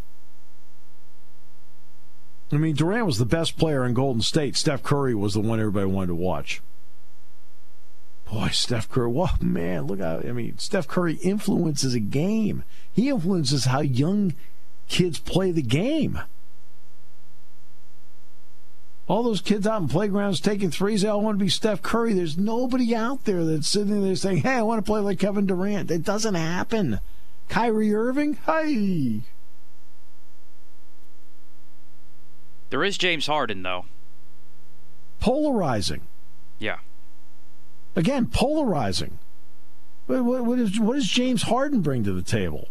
I 2.53 2.57
mean, 2.57 2.77
Durant 2.77 3.07
was 3.07 3.19
the 3.19 3.27
best 3.27 3.59
player 3.59 3.85
in 3.85 3.95
Golden 3.95 4.23
State. 4.23 4.57
Steph 4.57 4.83
Curry 4.83 5.15
was 5.15 5.35
the 5.35 5.41
one 5.41 5.59
everybody 5.59 5.87
wanted 5.87 6.09
to 6.09 6.15
watch. 6.15 6.63
Boy, 8.31 8.49
Steph 8.49 8.89
Curry, 8.89 9.09
whoa, 9.09 9.29
man, 9.41 9.87
look 9.87 10.01
how, 10.01 10.19
I 10.19 10.33
mean, 10.33 10.59
Steph 10.59 10.89
Curry 10.89 11.15
influences 11.15 11.95
a 11.95 12.01
game. 12.01 12.65
He 12.93 13.09
influences 13.09 13.67
how 13.67 13.81
young 13.81 14.35
kids 14.89 15.19
play 15.19 15.53
the 15.53 15.63
game. 15.63 16.21
All 19.09 19.23
those 19.23 19.41
kids 19.41 19.67
out 19.67 19.83
in 19.83 19.89
playgrounds 19.89 20.41
taking 20.41 20.73
threes, 20.73 21.03
they 21.03 21.09
all 21.09 21.21
want 21.21 21.39
to 21.39 21.45
be 21.45 21.49
Steph 21.49 21.83
Curry. 21.83 22.13
There's 22.13 22.37
nobody 22.37 22.95
out 22.95 23.25
there 23.25 23.45
that's 23.45 23.69
sitting 23.69 24.03
there 24.03 24.17
saying, 24.17 24.39
hey, 24.39 24.55
I 24.55 24.63
want 24.63 24.85
to 24.85 24.89
play 24.89 25.01
like 25.01 25.21
Kevin 25.21 25.47
Durant. 25.47 25.93
It 25.93 26.03
doesn't 26.03 26.35
happen. 26.35 26.99
Kyrie 27.49 27.95
Irving, 27.95 28.39
hey. 28.47 29.21
There 32.77 32.85
is 32.85 32.99
James 32.99 33.27
Harden, 33.27 33.63
though. 33.63 33.87
Polarizing. 35.19 36.03
Yeah. 36.59 36.81
Again, 37.97 38.27
polarizing. 38.27 39.19
What, 40.05 40.23
what, 40.23 40.59
is, 40.59 40.79
what 40.79 40.97
does 40.97 41.09
James 41.09 41.45
Harden 41.45 41.81
bring 41.81 42.05
to 42.05 42.13
the 42.13 42.21
table? 42.21 42.69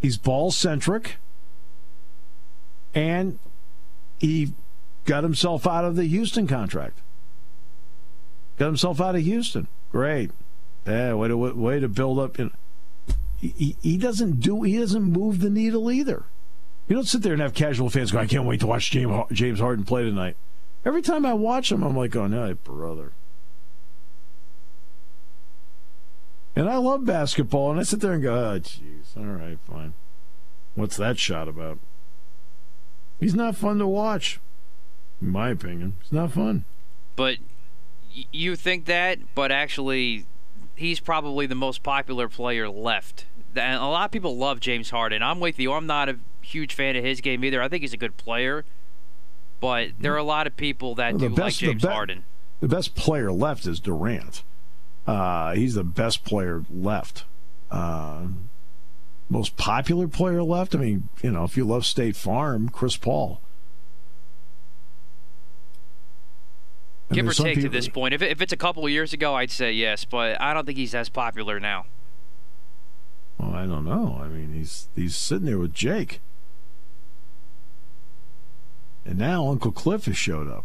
He's 0.00 0.16
ball 0.16 0.50
centric, 0.50 1.16
and 2.94 3.38
he 4.18 4.54
got 5.04 5.22
himself 5.22 5.66
out 5.66 5.84
of 5.84 5.96
the 5.96 6.04
Houston 6.04 6.46
contract. 6.46 7.00
Got 8.56 8.68
himself 8.68 8.98
out 8.98 9.14
of 9.14 9.24
Houston. 9.24 9.68
Great. 9.92 10.30
Yeah, 10.86 11.12
way 11.12 11.28
to 11.28 11.36
way 11.36 11.80
to 11.80 11.88
build 11.88 12.18
up. 12.18 12.38
You 12.38 12.44
know, 12.46 12.50
he, 13.38 13.76
he 13.82 13.98
doesn't 13.98 14.40
do. 14.40 14.62
He 14.62 14.78
doesn't 14.78 15.02
move 15.02 15.40
the 15.40 15.50
needle 15.50 15.92
either. 15.92 16.24
You 16.88 16.94
don't 16.94 17.06
sit 17.06 17.22
there 17.22 17.32
and 17.32 17.42
have 17.42 17.54
casual 17.54 17.90
fans 17.90 18.12
go, 18.12 18.18
"I 18.18 18.26
can't 18.26 18.44
wait 18.44 18.60
to 18.60 18.66
watch 18.66 18.90
James 18.90 19.60
Harden 19.60 19.84
play 19.84 20.04
tonight." 20.04 20.36
Every 20.84 21.02
time 21.02 21.26
I 21.26 21.34
watch 21.34 21.72
him, 21.72 21.82
I'm 21.82 21.96
like, 21.96 22.14
"Oh 22.14 22.26
no, 22.26 22.54
brother." 22.54 23.12
And 26.54 26.68
I 26.68 26.76
love 26.76 27.04
basketball, 27.04 27.70
and 27.70 27.80
I 27.80 27.82
sit 27.82 28.00
there 28.00 28.12
and 28.12 28.22
go, 28.22 28.34
"Oh, 28.34 28.60
jeez, 28.60 29.16
all 29.16 29.24
right, 29.24 29.58
fine." 29.68 29.94
What's 30.74 30.96
that 30.96 31.18
shot 31.18 31.48
about? 31.48 31.78
He's 33.18 33.34
not 33.34 33.56
fun 33.56 33.78
to 33.78 33.86
watch, 33.86 34.40
in 35.20 35.30
my 35.30 35.48
opinion. 35.50 35.96
It's 36.00 36.12
not 36.12 36.32
fun. 36.32 36.64
But 37.16 37.38
you 38.30 38.56
think 38.56 38.84
that, 38.84 39.18
but 39.34 39.50
actually, 39.50 40.26
he's 40.74 41.00
probably 41.00 41.46
the 41.46 41.54
most 41.54 41.82
popular 41.82 42.28
player 42.28 42.68
left. 42.68 43.24
And 43.54 43.80
a 43.82 43.86
lot 43.86 44.04
of 44.04 44.10
people 44.10 44.36
love 44.36 44.60
James 44.60 44.90
Harden. 44.90 45.22
I'm 45.22 45.40
with 45.40 45.58
you. 45.58 45.72
I'm 45.72 45.86
not 45.86 46.10
a 46.10 46.18
huge 46.46 46.74
fan 46.74 46.96
of 46.96 47.04
his 47.04 47.20
game 47.20 47.44
either. 47.44 47.62
I 47.62 47.68
think 47.68 47.82
he's 47.82 47.92
a 47.92 47.98
good 47.98 48.16
player, 48.16 48.64
but 49.60 49.90
there 49.98 50.14
are 50.14 50.18
a 50.18 50.24
lot 50.24 50.46
of 50.46 50.56
people 50.56 50.94
that 50.94 51.14
well, 51.14 51.20
do 51.20 51.28
best, 51.30 51.40
like 51.40 51.54
James 51.54 51.82
the 51.82 51.88
be- 51.88 51.94
Harden. 51.94 52.24
The 52.60 52.68
best 52.68 52.94
player 52.94 53.30
left 53.32 53.66
is 53.66 53.80
Durant. 53.80 54.42
Uh, 55.06 55.54
he's 55.54 55.74
the 55.74 55.84
best 55.84 56.24
player 56.24 56.64
left. 56.70 57.24
Uh, 57.70 58.28
most 59.28 59.56
popular 59.56 60.08
player 60.08 60.42
left? 60.42 60.74
I 60.74 60.78
mean, 60.78 61.08
you 61.22 61.30
know, 61.30 61.44
if 61.44 61.56
you 61.56 61.64
love 61.64 61.84
State 61.84 62.16
Farm, 62.16 62.68
Chris 62.68 62.96
Paul. 62.96 63.40
And 67.08 67.16
Give 67.16 67.28
or 67.28 67.32
take 67.32 67.56
people, 67.56 67.70
to 67.70 67.76
this 67.76 67.88
point. 67.88 68.14
If, 68.14 68.22
if 68.22 68.40
it's 68.40 68.52
a 68.52 68.56
couple 68.56 68.84
of 68.84 68.90
years 68.90 69.12
ago, 69.12 69.34
I'd 69.34 69.50
say 69.50 69.72
yes, 69.72 70.04
but 70.04 70.40
I 70.40 70.54
don't 70.54 70.66
think 70.66 70.78
he's 70.78 70.94
as 70.94 71.08
popular 71.08 71.60
now. 71.60 71.86
Well, 73.38 73.52
I 73.52 73.66
don't 73.66 73.84
know. 73.84 74.20
I 74.22 74.28
mean, 74.28 74.52
he's 74.54 74.88
he's 74.96 75.14
sitting 75.14 75.46
there 75.46 75.58
with 75.58 75.74
Jake, 75.74 76.20
and 79.06 79.18
now 79.18 79.48
Uncle 79.48 79.72
Cliff 79.72 80.06
has 80.06 80.16
showed 80.16 80.48
up. 80.48 80.64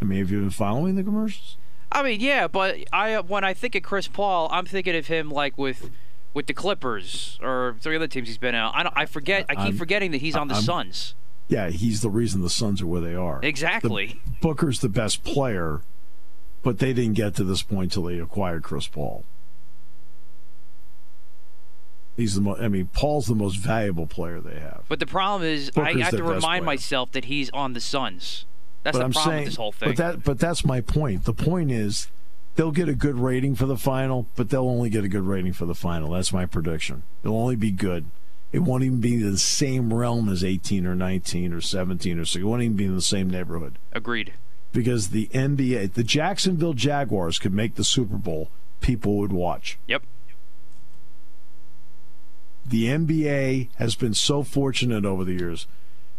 I 0.00 0.04
mean, 0.04 0.18
have 0.18 0.30
you 0.30 0.40
been 0.40 0.50
following 0.50 0.96
the 0.96 1.02
commercials? 1.02 1.56
I 1.90 2.02
mean, 2.02 2.20
yeah, 2.20 2.48
but 2.48 2.76
I 2.92 3.20
when 3.20 3.44
I 3.44 3.54
think 3.54 3.74
of 3.74 3.82
Chris 3.82 4.08
Paul, 4.08 4.48
I'm 4.50 4.66
thinking 4.66 4.96
of 4.96 5.06
him 5.06 5.30
like 5.30 5.56
with 5.56 5.90
with 6.34 6.46
the 6.46 6.54
Clippers 6.54 7.38
or 7.42 7.76
three 7.80 7.96
other 7.96 8.08
teams 8.08 8.28
he's 8.28 8.38
been 8.38 8.54
out. 8.54 8.74
I 8.74 8.82
don't, 8.82 8.94
I 8.96 9.06
forget. 9.06 9.46
I 9.48 9.54
keep 9.54 9.64
I'm, 9.64 9.76
forgetting 9.76 10.10
that 10.10 10.18
he's 10.18 10.36
on 10.36 10.48
the 10.48 10.54
I'm, 10.56 10.62
Suns. 10.62 11.14
Yeah, 11.48 11.70
he's 11.70 12.00
the 12.00 12.10
reason 12.10 12.42
the 12.42 12.50
Suns 12.50 12.82
are 12.82 12.86
where 12.86 13.00
they 13.00 13.14
are. 13.14 13.40
Exactly. 13.42 14.20
The, 14.24 14.30
Booker's 14.40 14.80
the 14.80 14.88
best 14.88 15.22
player, 15.22 15.80
but 16.62 16.78
they 16.78 16.92
didn't 16.92 17.14
get 17.14 17.34
to 17.36 17.44
this 17.44 17.62
point 17.62 17.92
till 17.92 18.02
they 18.02 18.18
acquired 18.18 18.64
Chris 18.64 18.88
Paul. 18.88 19.24
He's 22.16 22.34
the 22.34 22.40
most. 22.40 22.60
I 22.60 22.68
mean, 22.68 22.88
Paul's 22.92 23.26
the 23.26 23.34
most 23.34 23.56
valuable 23.56 24.06
player 24.06 24.40
they 24.40 24.58
have. 24.58 24.84
But 24.88 25.00
the 25.00 25.06
problem 25.06 25.48
is, 25.48 25.70
Booker's 25.70 25.96
I 25.96 26.02
have 26.04 26.16
to 26.16 26.24
remind 26.24 26.64
myself 26.64 27.12
that 27.12 27.26
he's 27.26 27.50
on 27.50 27.74
the 27.74 27.80
Suns. 27.80 28.44
That's 28.82 28.96
but 28.96 29.00
the 29.00 29.04
I'm 29.04 29.12
problem 29.12 29.30
saying, 29.30 29.44
with 29.44 29.48
this 29.52 29.56
whole 29.56 29.72
thing. 29.72 29.88
But 29.90 29.96
that, 29.96 30.24
but 30.24 30.38
that's 30.38 30.64
my 30.64 30.80
point. 30.80 31.24
The 31.24 31.34
point 31.34 31.70
is 31.70 32.08
they'll 32.54 32.70
get 32.70 32.88
a 32.88 32.94
good 32.94 33.16
rating 33.16 33.54
for 33.54 33.66
the 33.66 33.76
final, 33.76 34.26
but 34.36 34.48
they'll 34.48 34.68
only 34.68 34.88
get 34.88 35.04
a 35.04 35.08
good 35.08 35.24
rating 35.26 35.52
for 35.52 35.66
the 35.66 35.74
final. 35.74 36.10
That's 36.12 36.32
my 36.32 36.46
prediction. 36.46 37.02
It'll 37.22 37.36
only 37.36 37.56
be 37.56 37.70
good. 37.70 38.06
It 38.52 38.60
won't 38.60 38.84
even 38.84 39.00
be 39.00 39.14
in 39.14 39.32
the 39.32 39.38
same 39.38 39.92
realm 39.92 40.28
as 40.30 40.42
18 40.44 40.86
or 40.86 40.94
19 40.94 41.52
or 41.52 41.60
17 41.60 42.18
or 42.18 42.24
so. 42.24 42.38
It 42.38 42.44
won't 42.44 42.62
even 42.62 42.76
be 42.76 42.84
in 42.86 42.94
the 42.94 43.02
same 43.02 43.28
neighborhood. 43.28 43.76
Agreed. 43.92 44.32
because 44.72 45.08
the 45.08 45.26
NBA, 45.34 45.94
the 45.94 46.04
Jacksonville 46.04 46.72
Jaguars 46.74 47.38
could 47.38 47.52
make 47.52 47.74
the 47.74 47.84
Super 47.84 48.16
Bowl, 48.16 48.50
people 48.80 49.16
would 49.16 49.32
watch. 49.32 49.78
Yep. 49.86 50.02
The 52.68 52.86
NBA 52.86 53.68
has 53.76 53.94
been 53.94 54.14
so 54.14 54.42
fortunate 54.42 55.04
over 55.04 55.24
the 55.24 55.34
years. 55.34 55.68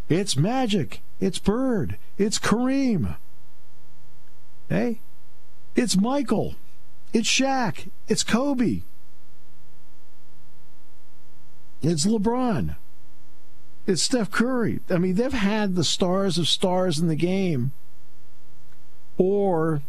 It's 0.08 0.36
Magic, 0.36 1.02
it's 1.20 1.38
Bird, 1.38 1.98
it's 2.16 2.38
Kareem. 2.38 3.16
Hey, 4.70 5.00
it's 5.76 5.96
Michael, 5.96 6.54
it's 7.12 7.28
Shaq, 7.28 7.90
it's 8.08 8.22
Kobe, 8.22 8.80
it's 11.82 12.06
LeBron, 12.06 12.76
it's 13.86 14.02
Steph 14.02 14.30
Curry. 14.30 14.80
I 14.88 14.96
mean, 14.96 15.16
they've 15.16 15.32
had 15.32 15.74
the 15.74 15.84
stars 15.84 16.38
of 16.38 16.48
stars 16.48 16.98
in 16.98 17.08
the 17.08 17.16
game, 17.16 17.72
or 19.18 19.82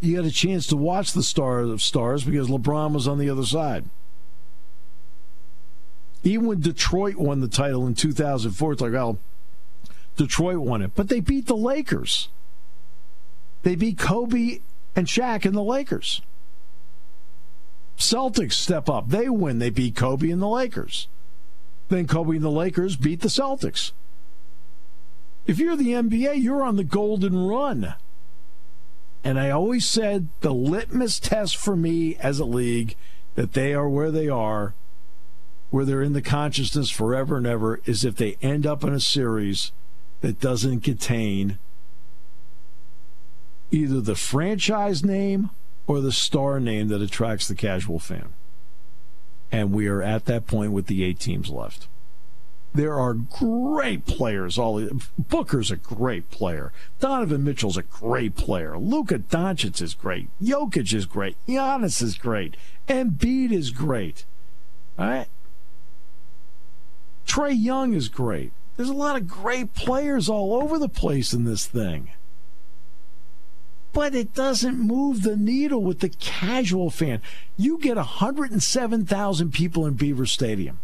you 0.00 0.16
had 0.16 0.26
a 0.26 0.30
chance 0.30 0.66
to 0.66 0.76
watch 0.76 1.12
the 1.12 1.22
stars 1.22 1.70
of 1.70 1.80
stars 1.80 2.24
because 2.24 2.48
LeBron 2.48 2.92
was 2.92 3.08
on 3.08 3.18
the 3.18 3.30
other 3.30 3.46
side. 3.46 3.86
Even 6.22 6.46
when 6.46 6.60
Detroit 6.60 7.16
won 7.16 7.40
the 7.40 7.48
title 7.48 7.86
in 7.86 7.94
2004, 7.94 8.72
it's 8.72 8.82
like, 8.82 8.92
well, 8.92 9.18
Detroit 10.16 10.58
won 10.58 10.82
it. 10.82 10.92
But 10.94 11.08
they 11.08 11.20
beat 11.20 11.46
the 11.46 11.56
Lakers. 11.56 12.28
They 13.62 13.74
beat 13.74 13.98
Kobe 13.98 14.60
and 14.94 15.06
Shaq 15.06 15.44
and 15.44 15.54
the 15.54 15.62
Lakers. 15.62 16.22
Celtics 17.96 18.54
step 18.54 18.88
up. 18.88 19.08
They 19.08 19.28
win. 19.28 19.58
They 19.58 19.70
beat 19.70 19.96
Kobe 19.96 20.30
and 20.30 20.42
the 20.42 20.48
Lakers. 20.48 21.08
Then 21.88 22.06
Kobe 22.06 22.36
and 22.36 22.44
the 22.44 22.50
Lakers 22.50 22.96
beat 22.96 23.20
the 23.20 23.28
Celtics. 23.28 23.92
If 25.46 25.58
you're 25.58 25.76
the 25.76 25.92
NBA, 25.92 26.42
you're 26.42 26.62
on 26.62 26.76
the 26.76 26.84
golden 26.84 27.46
run. 27.46 27.94
And 29.22 29.38
I 29.38 29.50
always 29.50 29.84
said 29.84 30.28
the 30.40 30.54
litmus 30.54 31.18
test 31.18 31.56
for 31.56 31.76
me 31.76 32.16
as 32.16 32.38
a 32.38 32.44
league 32.44 32.94
that 33.34 33.52
they 33.52 33.74
are 33.74 33.88
where 33.88 34.10
they 34.10 34.28
are 34.28 34.74
where 35.70 35.84
they're 35.84 36.02
in 36.02 36.12
the 36.12 36.22
consciousness 36.22 36.90
forever 36.90 37.36
and 37.36 37.46
ever 37.46 37.80
is 37.84 38.04
if 38.04 38.16
they 38.16 38.36
end 38.42 38.66
up 38.66 38.84
in 38.84 38.92
a 38.92 39.00
series 39.00 39.72
that 40.20 40.40
doesn't 40.40 40.80
contain 40.80 41.58
either 43.70 44.00
the 44.00 44.16
franchise 44.16 45.04
name 45.04 45.50
or 45.86 46.00
the 46.00 46.12
star 46.12 46.60
name 46.60 46.88
that 46.88 47.00
attracts 47.00 47.48
the 47.48 47.54
casual 47.54 47.98
fan. 47.98 48.32
And 49.52 49.72
we 49.72 49.86
are 49.86 50.02
at 50.02 50.26
that 50.26 50.46
point 50.46 50.72
with 50.72 50.86
the 50.86 51.02
eight 51.02 51.18
teams 51.18 51.48
left. 51.48 51.88
There 52.72 52.94
are 52.94 53.14
great 53.14 54.06
players. 54.06 54.56
All 54.56 54.88
Booker's 55.18 55.72
a 55.72 55.76
great 55.76 56.30
player. 56.30 56.72
Donovan 57.00 57.42
Mitchell's 57.42 57.76
a 57.76 57.82
great 57.82 58.36
player. 58.36 58.78
Luka 58.78 59.18
Doncic 59.18 59.82
is 59.82 59.94
great. 59.94 60.28
Jokic 60.40 60.94
is 60.94 61.06
great. 61.06 61.36
Giannis 61.48 62.00
is 62.00 62.16
great. 62.16 62.56
Embiid 62.88 63.50
is 63.50 63.70
great. 63.70 64.24
All 64.96 65.08
right. 65.08 65.26
Trae 67.30 67.54
Young 67.56 67.94
is 67.94 68.08
great. 68.08 68.50
There's 68.76 68.88
a 68.88 68.92
lot 68.92 69.14
of 69.14 69.28
great 69.28 69.72
players 69.72 70.28
all 70.28 70.52
over 70.60 70.80
the 70.80 70.88
place 70.88 71.32
in 71.32 71.44
this 71.44 71.64
thing. 71.64 72.10
But 73.92 74.16
it 74.16 74.34
doesn't 74.34 74.80
move 74.80 75.22
the 75.22 75.36
needle 75.36 75.80
with 75.80 76.00
the 76.00 76.08
casual 76.08 76.90
fan. 76.90 77.22
You 77.56 77.78
get 77.78 77.96
107,000 77.96 79.52
people 79.52 79.86
in 79.86 79.94
Beaver 79.94 80.26
Stadium, 80.26 80.80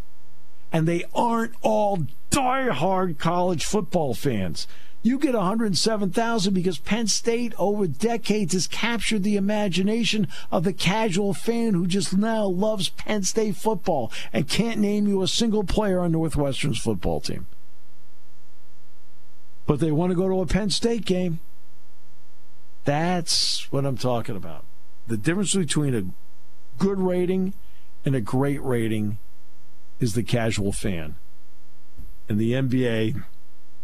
and 0.70 0.86
they 0.86 1.04
aren't 1.12 1.54
all 1.62 2.06
die-hard 2.30 3.18
college 3.18 3.64
football 3.64 4.14
fans. 4.14 4.68
You 5.06 5.20
get 5.20 5.36
107,000 5.36 6.52
because 6.52 6.78
Penn 6.78 7.06
State 7.06 7.54
over 7.58 7.86
decades 7.86 8.54
has 8.54 8.66
captured 8.66 9.22
the 9.22 9.36
imagination 9.36 10.26
of 10.50 10.64
the 10.64 10.72
casual 10.72 11.32
fan 11.32 11.74
who 11.74 11.86
just 11.86 12.16
now 12.16 12.46
loves 12.46 12.88
Penn 12.88 13.22
State 13.22 13.54
football 13.54 14.10
and 14.32 14.48
can't 14.48 14.80
name 14.80 15.06
you 15.06 15.22
a 15.22 15.28
single 15.28 15.62
player 15.62 16.00
on 16.00 16.10
Northwestern's 16.10 16.80
football 16.80 17.20
team. 17.20 17.46
But 19.64 19.78
they 19.78 19.92
want 19.92 20.10
to 20.10 20.16
go 20.16 20.28
to 20.28 20.40
a 20.40 20.46
Penn 20.46 20.70
State 20.70 21.04
game. 21.04 21.38
That's 22.84 23.70
what 23.70 23.86
I'm 23.86 23.96
talking 23.96 24.34
about. 24.34 24.64
The 25.06 25.16
difference 25.16 25.54
between 25.54 25.94
a 25.94 26.02
good 26.82 26.98
rating 26.98 27.54
and 28.04 28.16
a 28.16 28.20
great 28.20 28.60
rating 28.60 29.18
is 30.00 30.14
the 30.14 30.24
casual 30.24 30.72
fan. 30.72 31.14
And 32.28 32.40
the 32.40 32.54
NBA 32.54 33.22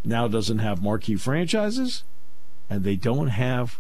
now 0.04 0.28
doesn't 0.28 0.58
have 0.58 0.82
marquee 0.82 1.16
franchises, 1.16 2.04
and 2.68 2.84
they 2.84 2.96
don't 2.96 3.28
have 3.28 3.78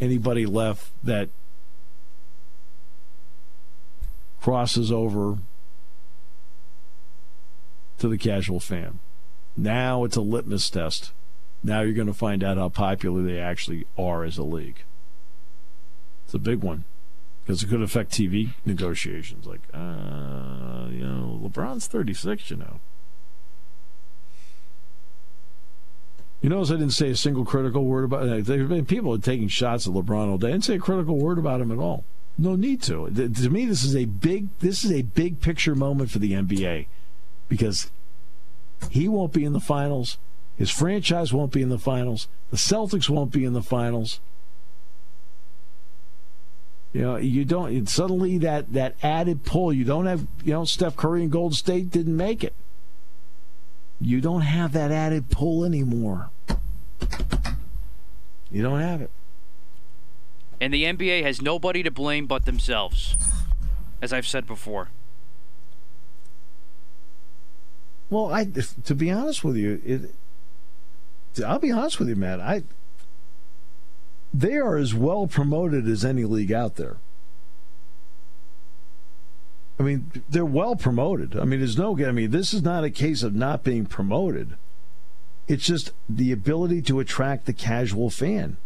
anybody 0.00 0.46
left 0.46 0.90
that 1.04 1.28
crosses 4.40 4.90
over 4.90 5.38
to 7.98 8.08
the 8.08 8.18
casual 8.18 8.58
fan. 8.58 8.98
Now 9.56 10.04
it's 10.04 10.16
a 10.16 10.20
litmus 10.20 10.68
test. 10.70 11.12
Now 11.62 11.82
you're 11.82 11.92
going 11.92 12.08
to 12.08 12.14
find 12.14 12.42
out 12.42 12.56
how 12.56 12.68
popular 12.68 13.22
they 13.22 13.38
actually 13.38 13.86
are 13.96 14.24
as 14.24 14.38
a 14.38 14.42
league. 14.42 14.82
It's 16.24 16.34
a 16.34 16.38
big 16.38 16.62
one 16.62 16.84
because 17.44 17.62
it 17.62 17.68
could 17.68 17.82
affect 17.82 18.10
TV 18.10 18.50
negotiations. 18.64 19.46
Like, 19.46 19.60
uh, 19.72 20.88
you 20.90 21.06
know, 21.06 21.40
LeBron's 21.42 21.86
36, 21.86 22.50
you 22.50 22.56
know. 22.56 22.80
You 26.42 26.48
notice 26.48 26.70
I 26.70 26.74
didn't 26.74 26.90
say 26.90 27.08
a 27.10 27.16
single 27.16 27.44
critical 27.44 27.84
word 27.84 28.04
about 28.04 28.26
it. 28.26 28.44
There 28.44 28.58
have 28.58 28.68
been 28.68 28.84
people 28.84 29.16
taking 29.18 29.46
shots 29.46 29.86
at 29.86 29.94
LeBron 29.94 30.28
all 30.28 30.38
day. 30.38 30.48
I 30.48 30.52
didn't 30.52 30.64
say 30.64 30.74
a 30.74 30.80
critical 30.80 31.16
word 31.16 31.38
about 31.38 31.60
him 31.60 31.70
at 31.70 31.78
all. 31.78 32.04
No 32.36 32.56
need 32.56 32.82
to. 32.82 33.08
To 33.10 33.50
me, 33.50 33.64
this 33.64 33.84
is 33.84 33.94
a 33.94 34.06
big 34.06 34.48
this 34.58 34.84
is 34.84 34.90
a 34.90 35.02
big 35.02 35.40
picture 35.40 35.76
moment 35.76 36.10
for 36.10 36.18
the 36.18 36.32
NBA 36.32 36.86
because 37.48 37.90
he 38.90 39.06
won't 39.06 39.32
be 39.32 39.44
in 39.44 39.52
the 39.52 39.60
finals. 39.60 40.18
His 40.56 40.70
franchise 40.70 41.32
won't 41.32 41.52
be 41.52 41.62
in 41.62 41.68
the 41.68 41.78
finals. 41.78 42.26
The 42.50 42.56
Celtics 42.56 43.08
won't 43.08 43.30
be 43.30 43.44
in 43.44 43.52
the 43.52 43.62
finals. 43.62 44.18
You 46.92 47.02
know, 47.02 47.16
you 47.16 47.44
don't 47.44 47.86
suddenly 47.88 48.36
that 48.38 48.72
that 48.72 48.96
added 49.02 49.44
pull. 49.44 49.72
You 49.72 49.84
don't 49.84 50.06
have 50.06 50.26
you 50.42 50.54
know 50.54 50.64
Steph 50.64 50.96
Curry 50.96 51.22
and 51.22 51.30
Golden 51.30 51.54
State 51.54 51.90
didn't 51.90 52.16
make 52.16 52.42
it. 52.42 52.54
You 54.02 54.20
don't 54.20 54.42
have 54.42 54.72
that 54.72 54.90
added 54.90 55.30
pull 55.30 55.64
anymore. 55.64 56.30
You 58.50 58.62
don't 58.62 58.80
have 58.80 59.00
it. 59.00 59.10
And 60.60 60.74
the 60.74 60.84
NBA 60.84 61.22
has 61.22 61.40
nobody 61.40 61.82
to 61.84 61.90
blame 61.90 62.26
but 62.26 62.44
themselves, 62.44 63.14
as 64.00 64.12
I've 64.12 64.26
said 64.26 64.46
before. 64.46 64.88
Well, 68.10 68.32
I 68.32 68.44
to 68.44 68.94
be 68.94 69.10
honest 69.10 69.44
with 69.44 69.56
you, 69.56 69.80
it, 69.84 71.42
I'll 71.44 71.58
be 71.58 71.70
honest 71.70 71.98
with 71.98 72.08
you, 72.08 72.16
Matt. 72.16 72.40
I 72.40 72.64
they 74.34 74.56
are 74.56 74.76
as 74.76 74.94
well 74.94 75.26
promoted 75.26 75.88
as 75.88 76.04
any 76.04 76.24
league 76.24 76.52
out 76.52 76.74
there. 76.76 76.96
I 79.82 79.84
mean, 79.84 80.12
they're 80.28 80.44
well 80.44 80.76
promoted. 80.76 81.36
I 81.36 81.44
mean, 81.44 81.58
there's 81.58 81.76
no. 81.76 81.98
I 81.98 82.12
mean, 82.12 82.30
this 82.30 82.54
is 82.54 82.62
not 82.62 82.84
a 82.84 82.90
case 82.90 83.24
of 83.24 83.34
not 83.34 83.64
being 83.64 83.84
promoted. 83.84 84.54
It's 85.48 85.66
just 85.66 85.90
the 86.08 86.30
ability 86.30 86.82
to 86.82 87.00
attract 87.00 87.46
the 87.46 87.52
casual 87.52 88.08
fan. 88.08 88.58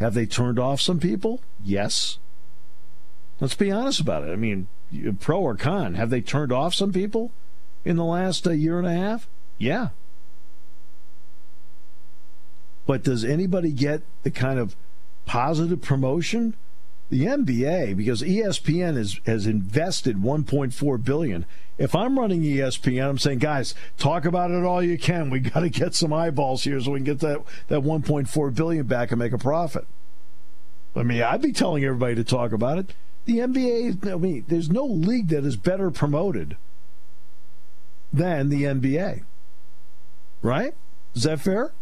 Have 0.00 0.14
they 0.14 0.24
turned 0.24 0.58
off 0.58 0.80
some 0.80 0.98
people? 0.98 1.42
Yes. 1.62 2.18
Let's 3.40 3.54
be 3.54 3.70
honest 3.70 4.00
about 4.00 4.26
it. 4.26 4.32
I 4.32 4.36
mean, 4.36 4.68
pro 5.20 5.40
or 5.40 5.54
con, 5.54 5.94
have 5.96 6.08
they 6.08 6.22
turned 6.22 6.50
off 6.50 6.72
some 6.72 6.94
people 6.94 7.32
in 7.84 7.96
the 7.96 8.04
last 8.04 8.46
uh, 8.46 8.52
year 8.52 8.78
and 8.78 8.88
a 8.88 8.94
half? 8.94 9.28
Yeah. 9.58 9.88
But 12.86 13.02
does 13.02 13.22
anybody 13.22 13.70
get 13.70 14.00
the 14.22 14.30
kind 14.30 14.58
of 14.58 14.76
positive 15.26 15.82
promotion 15.82 16.54
the 17.10 17.26
NBA 17.26 17.96
because 17.96 18.22
ESPN 18.22 18.96
has 18.96 19.20
has 19.26 19.46
invested 19.46 20.16
1.4 20.16 21.04
billion. 21.04 21.44
If 21.76 21.94
I'm 21.94 22.18
running 22.18 22.42
ESPN, 22.42 23.08
I'm 23.08 23.18
saying, 23.18 23.40
guys, 23.40 23.74
talk 23.98 24.24
about 24.24 24.50
it 24.50 24.64
all 24.64 24.82
you 24.82 24.96
can. 24.96 25.28
We 25.28 25.40
got 25.40 25.60
to 25.60 25.68
get 25.68 25.94
some 25.94 26.12
eyeballs 26.12 26.64
here 26.64 26.80
so 26.80 26.92
we 26.92 27.00
can 27.00 27.04
get 27.04 27.20
that 27.20 27.42
that 27.68 27.80
1.4 27.80 28.54
billion 28.54 28.86
back 28.86 29.10
and 29.10 29.18
make 29.18 29.32
a 29.32 29.38
profit. 29.38 29.86
I 30.94 31.02
mean, 31.02 31.22
I'd 31.22 31.42
be 31.42 31.52
telling 31.52 31.84
everybody 31.84 32.14
to 32.16 32.24
talk 32.24 32.52
about 32.52 32.78
it. 32.78 32.94
The 33.24 33.38
NBA, 33.38 34.12
I 34.12 34.16
mean, 34.16 34.44
there's 34.48 34.70
no 34.70 34.84
league 34.84 35.28
that 35.28 35.44
is 35.44 35.56
better 35.56 35.90
promoted 35.90 36.56
than 38.12 38.48
the 38.48 38.64
NBA. 38.64 39.22
Right? 40.42 40.74
Is 41.14 41.24
that 41.24 41.40
fair? 41.40 41.72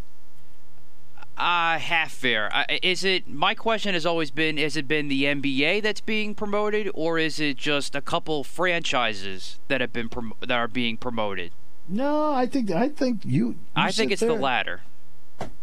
Uh, 1.39 1.79
half 1.79 2.11
fair. 2.13 2.55
Uh, 2.55 2.65
is 2.83 3.05
it? 3.05 3.29
My 3.29 3.55
question 3.55 3.95
has 3.95 4.05
always 4.05 4.31
been: 4.33 4.57
Has 4.57 4.77
it 4.77 4.89
been 4.89 5.07
the 5.09 5.25
NBA 5.25 5.83
that's 5.83 6.01
being 6.01 6.35
promoted, 6.35 6.91
or 6.95 7.19
is 7.19 7.39
it 7.39 7.57
just 7.57 7.95
a 7.95 8.01
couple 8.01 8.43
franchises 8.45 9.61
that 9.69 9.81
have 9.81 9.93
been 9.93 10.09
prom- 10.09 10.35
that 10.41 10.51
are 10.51 10.67
being 10.69 10.97
promoted? 10.97 11.53
No, 11.89 12.33
I 12.33 12.47
think 12.47 12.71
I 12.73 12.89
think 12.89 13.25
you. 13.25 13.47
you 13.51 13.57
I 13.77 13.93
think 13.93 14.11
it's 14.11 14.21
there. 14.21 14.31
the 14.31 14.35
latter. 14.37 14.81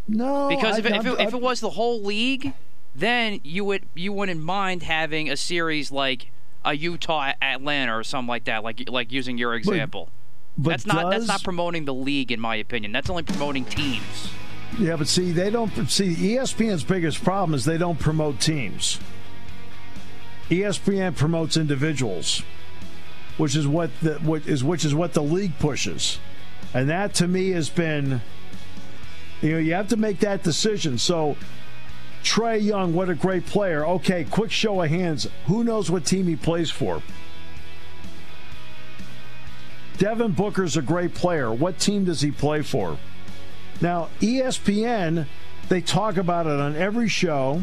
No, 0.08 0.48
Because 0.48 0.76
I, 0.76 0.78
if, 0.78 0.86
it, 0.86 0.92
if, 0.92 1.06
it, 1.06 1.20
if 1.20 1.34
it 1.34 1.40
was 1.40 1.60
the 1.60 1.70
whole 1.70 2.02
league, 2.02 2.52
then 2.94 3.40
you 3.44 3.64
would 3.64 3.84
you 3.94 4.12
wouldn't 4.12 4.42
mind 4.42 4.82
having 4.82 5.30
a 5.30 5.36
series 5.36 5.92
like 5.92 6.30
a 6.64 6.74
Utah 6.74 7.32
Atlanta 7.42 7.96
or 7.96 8.02
something 8.02 8.28
like 8.28 8.44
that, 8.44 8.64
like 8.64 8.88
like 8.88 9.12
using 9.12 9.36
your 9.36 9.54
example. 9.54 10.08
but 10.56 10.70
that's 10.70 10.86
not 10.86 11.10
that's 11.10 11.26
not 11.28 11.44
promoting 11.44 11.84
the 11.84 11.94
league 11.94 12.32
in 12.32 12.40
my 12.40 12.56
opinion. 12.56 12.92
That's 12.92 13.10
only 13.10 13.24
promoting 13.24 13.64
teams. 13.66 14.30
Yeah, 14.78 14.96
but 14.96 15.08
see, 15.08 15.32
they 15.32 15.48
don't 15.48 15.70
see 15.88 16.14
ESPN's 16.14 16.84
biggest 16.84 17.24
problem 17.24 17.54
is 17.54 17.64
they 17.64 17.78
don't 17.78 17.98
promote 17.98 18.40
teams. 18.40 19.00
ESPN 20.50 21.16
promotes 21.16 21.56
individuals, 21.56 22.42
which 23.38 23.56
is 23.56 23.66
what 23.66 23.90
the 24.00 24.14
what 24.16 24.46
is 24.46 24.62
which 24.62 24.84
is 24.84 24.94
what 24.94 25.14
the 25.14 25.22
league 25.22 25.58
pushes, 25.58 26.18
and 26.74 26.90
that 26.90 27.14
to 27.14 27.26
me 27.26 27.50
has 27.50 27.70
been, 27.70 28.20
you 29.40 29.52
know, 29.52 29.58
you 29.58 29.72
have 29.72 29.88
to 29.88 29.96
make 29.96 30.20
that 30.20 30.42
decision. 30.42 30.98
So, 30.98 31.36
Trae 32.22 32.62
Young, 32.62 32.92
what 32.92 33.08
a 33.08 33.14
great 33.14 33.46
player. 33.46 33.84
Okay, 33.86 34.24
quick 34.24 34.50
show 34.50 34.82
of 34.82 34.90
hands. 34.90 35.26
Who 35.46 35.64
knows 35.64 35.90
what 35.90 36.04
team 36.04 36.26
he 36.26 36.36
plays 36.36 36.70
for? 36.70 37.02
Devin 39.96 40.32
Booker's 40.32 40.76
a 40.76 40.82
great 40.82 41.14
player. 41.14 41.50
What 41.50 41.78
team 41.78 42.04
does 42.04 42.20
he 42.20 42.30
play 42.30 42.60
for? 42.60 42.98
Now, 43.80 44.08
ESPN, 44.20 45.26
they 45.68 45.80
talk 45.80 46.16
about 46.16 46.46
it 46.46 46.58
on 46.58 46.76
every 46.76 47.08
show. 47.08 47.62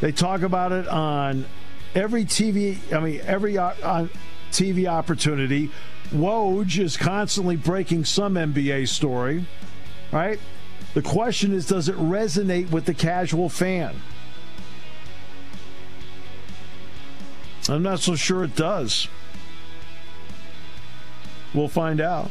They 0.00 0.12
talk 0.12 0.42
about 0.42 0.72
it 0.72 0.86
on 0.88 1.46
every 1.94 2.24
TV, 2.24 2.78
I 2.92 3.00
mean, 3.00 3.20
every 3.24 3.56
uh, 3.56 3.72
on 3.82 4.10
TV 4.50 4.86
opportunity. 4.86 5.70
Woj 6.10 6.78
is 6.78 6.96
constantly 6.96 7.56
breaking 7.56 8.04
some 8.04 8.34
NBA 8.34 8.88
story, 8.88 9.46
right? 10.12 10.38
The 10.92 11.02
question 11.02 11.52
is, 11.52 11.66
does 11.66 11.88
it 11.88 11.96
resonate 11.96 12.70
with 12.70 12.84
the 12.84 12.94
casual 12.94 13.48
fan? 13.48 13.96
I'm 17.68 17.82
not 17.82 18.00
so 18.00 18.14
sure 18.14 18.44
it 18.44 18.54
does. 18.54 19.08
We'll 21.54 21.68
find 21.68 22.00
out. 22.00 22.30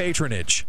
patronage. 0.00 0.66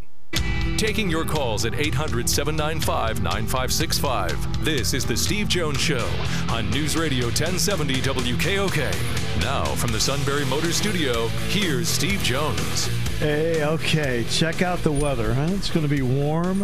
Taking 0.76 1.10
your 1.10 1.24
calls 1.24 1.63
at 1.63 1.74
800 1.74 2.30
795 2.30 3.24
9565. 3.24 4.65
This 4.65 4.94
is 4.94 5.06
The 5.06 5.15
Steve 5.15 5.48
Jones 5.48 5.80
Show 5.80 6.06
on 6.50 6.70
News 6.70 6.98
Radio 6.98 7.28
1070 7.28 8.02
WKOK. 8.02 9.39
Now, 9.39 9.63
from 9.63 9.94
the 9.94 10.02
Sunbury 10.02 10.44
Motor 10.48 10.74
Studio, 10.74 11.30
here's 11.48 11.88
Steve 11.88 12.22
Jones. 12.24 12.88
Hey, 13.20 13.63
okay. 13.63 14.26
Check 14.30 14.62
out 14.62 14.80
the 14.80 14.91
weather, 14.91 15.34
huh? 15.34 15.48
It's 15.52 15.70
going 15.70 15.88
to 15.88 15.96
be 15.96 16.02
warm. 16.02 16.60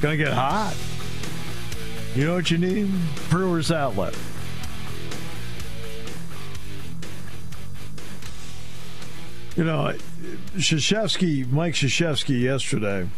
Going 0.00 0.16
to 0.16 0.24
get 0.24 0.32
hot. 0.32 0.74
You 2.14 2.24
know 2.24 2.34
what 2.36 2.50
you 2.50 2.56
need? 2.56 2.90
Brewers 3.28 3.70
Outlet. 3.70 4.16
You 9.54 9.64
know, 9.64 9.94
Krzyzewski, 10.56 11.50
Mike 11.50 11.74
Krzyzewski 11.74 12.40
yesterday 12.40 13.08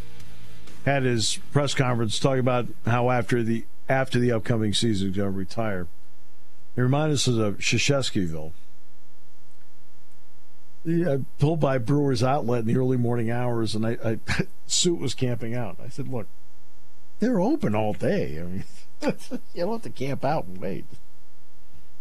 had 0.85 1.03
his 1.03 1.39
press 1.53 1.75
conference 1.75 2.19
talking 2.19 2.41
about 2.41 2.67
how 2.87 3.11
after 3.11 3.43
the 3.43 3.65
after 3.89 4.19
the 4.19 4.33
upcoming 4.33 4.75
season 4.75 5.09
he's 5.09 5.17
going 5.17 5.33
to 5.33 5.37
retire. 5.39 5.87
It 6.77 6.81
reminded 6.81 7.15
us 7.15 7.27
of 7.27 7.59
Krzyzewskiville. 7.59 8.53
Yeah, 10.85 11.19
pulled 11.39 11.61
by 11.61 11.79
Brewers 11.79 12.23
Outlet 12.23 12.61
in 12.61 12.67
the 12.67 12.77
early 12.77 12.97
morning 12.97 13.31
hours, 13.31 13.75
and 13.75 13.85
I, 13.85 13.99
I 14.05 14.19
suit 14.67 14.99
was 14.99 15.15
camping 15.15 15.55
out. 15.55 15.77
I 15.85 15.89
said, 15.89 16.09
"Look, 16.09 16.27
they're 17.19 17.41
open 17.41 17.75
all 17.75 17.93
day. 17.93 18.39
I 18.39 18.43
mean, 18.45 18.65
you 19.55 19.65
don't 19.65 19.73
have 19.73 19.83
to 19.83 19.91
camp 19.91 20.25
out 20.25 20.45
and 20.45 20.59
wait." 20.59 20.87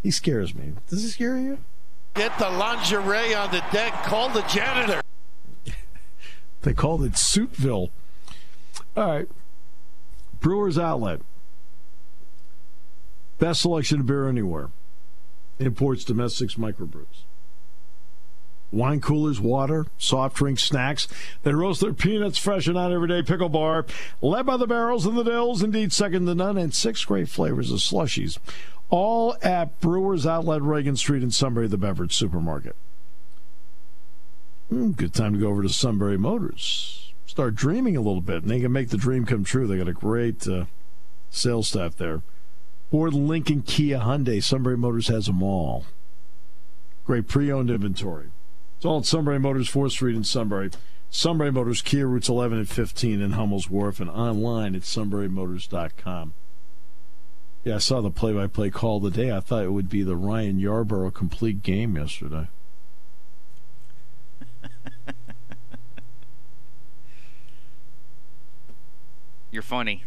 He 0.03 0.11
scares 0.11 0.53
me. 0.53 0.73
Does 0.89 1.01
he 1.01 1.09
scare 1.09 1.37
you? 1.37 1.57
Get 2.17 2.38
the 2.39 2.49
lingerie 2.49 3.36
on 3.36 3.51
the 3.51 3.63
deck. 3.71 3.93
Call 4.03 4.30
the 4.30 4.41
janitor. 4.43 5.01
They 6.63 6.73
called 6.73 7.03
it 7.03 7.13
Suitville. 7.13 7.91
All 8.97 9.08
right, 9.08 9.30
Brewers 10.41 10.77
Outlet, 10.77 11.21
best 13.38 13.62
selection 13.62 14.01
of 14.01 14.06
beer 14.08 14.27
anywhere. 14.27 14.69
Imports, 15.60 16.03
domestics, 16.03 16.56
microbrews. 16.56 17.23
wine 18.71 18.99
coolers, 18.99 19.39
water, 19.39 19.86
soft 19.97 20.36
drinks, 20.36 20.63
snacks. 20.63 21.08
They 21.43 21.53
roast 21.53 21.80
their 21.80 21.93
peanuts 21.93 22.38
fresh 22.39 22.67
and 22.67 22.77
out 22.77 22.91
every 22.91 23.08
day. 23.08 23.21
Pickle 23.21 23.49
bar, 23.49 23.86
led 24.21 24.45
by 24.45 24.58
the 24.58 24.67
barrels 24.67 25.06
and 25.06 25.15
the 25.17 25.23
dills, 25.23 25.63
indeed 25.63 25.93
second 25.93 26.25
to 26.25 26.36
none, 26.36 26.58
and 26.58 26.73
six 26.73 27.06
great 27.06 27.30
flavors 27.30 27.71
of 27.71 27.80
slushies. 27.80 28.39
All 28.89 29.36
at 29.41 29.80
Brewers 29.82 30.26
Outlet, 30.26 30.62
Reagan 30.62 30.95
Street 30.95 31.23
in 31.23 31.32
Sunbury, 31.32 31.67
the 31.67 31.78
beverage 31.78 32.15
supermarket. 32.15 32.76
Mm, 34.71 34.95
good 34.95 35.13
time 35.13 35.34
to 35.34 35.39
go 35.39 35.50
over 35.50 35.62
to 35.62 35.69
Sunbury 35.69 36.17
Motors. 36.17 37.13
Start 37.26 37.56
dreaming 37.56 37.95
a 37.95 38.02
little 38.02 38.21
bit, 38.21 38.43
and 38.43 38.52
they 38.52 38.60
can 38.60 38.71
make 38.71 38.89
the 38.89 38.97
dream 38.97 39.26
come 39.26 39.43
true. 39.43 39.67
They 39.67 39.78
got 39.78 39.88
a 39.88 39.93
great 39.93 40.47
uh, 40.47 40.65
sales 41.30 41.67
staff 41.67 41.95
there. 41.95 42.21
Ford, 42.89 43.13
Lincoln, 43.13 43.62
Kia, 43.62 44.00
Hyundai, 44.00 44.41
Sunbury 44.41 44.78
Motors 44.78 45.10
has 45.10 45.26
them 45.26 45.43
all. 45.43 45.86
Great 47.06 47.28
pre-owned 47.28 47.69
inventory. 47.69 48.28
It's 48.78 48.86
all 48.86 49.00
at 49.00 49.06
Sunbury 49.06 49.39
Motors, 49.39 49.69
4th 49.69 49.91
Street 49.91 50.15
in 50.15 50.23
Sunbury. 50.23 50.71
Sunbury 51.10 51.52
Motors, 51.52 51.82
Kia 51.82 52.06
routes 52.06 52.30
11 52.30 52.58
and 52.58 52.69
15 52.69 53.21
in 53.21 53.32
Hummel's 53.32 53.69
Wharf, 53.69 54.00
and 54.00 54.10
online 54.10 54.76
at 54.76 54.82
sunburymotors.com. 54.82 56.34
Yeah, 57.67 57.75
I 57.75 57.80
saw 57.80 57.99
the 57.99 58.10
play-by-play 58.10 58.69
call 58.69 59.01
today. 59.01 59.30
I 59.30 59.41
thought 59.41 59.65
it 59.65 59.73
would 59.73 59.89
be 59.89 60.01
the 60.01 60.15
Ryan 60.15 60.58
Yarbrough 60.58 61.13
complete 61.13 61.63
game 61.63 61.97
yesterday. 61.97 62.47
You're 69.51 69.62
funny. 69.62 70.06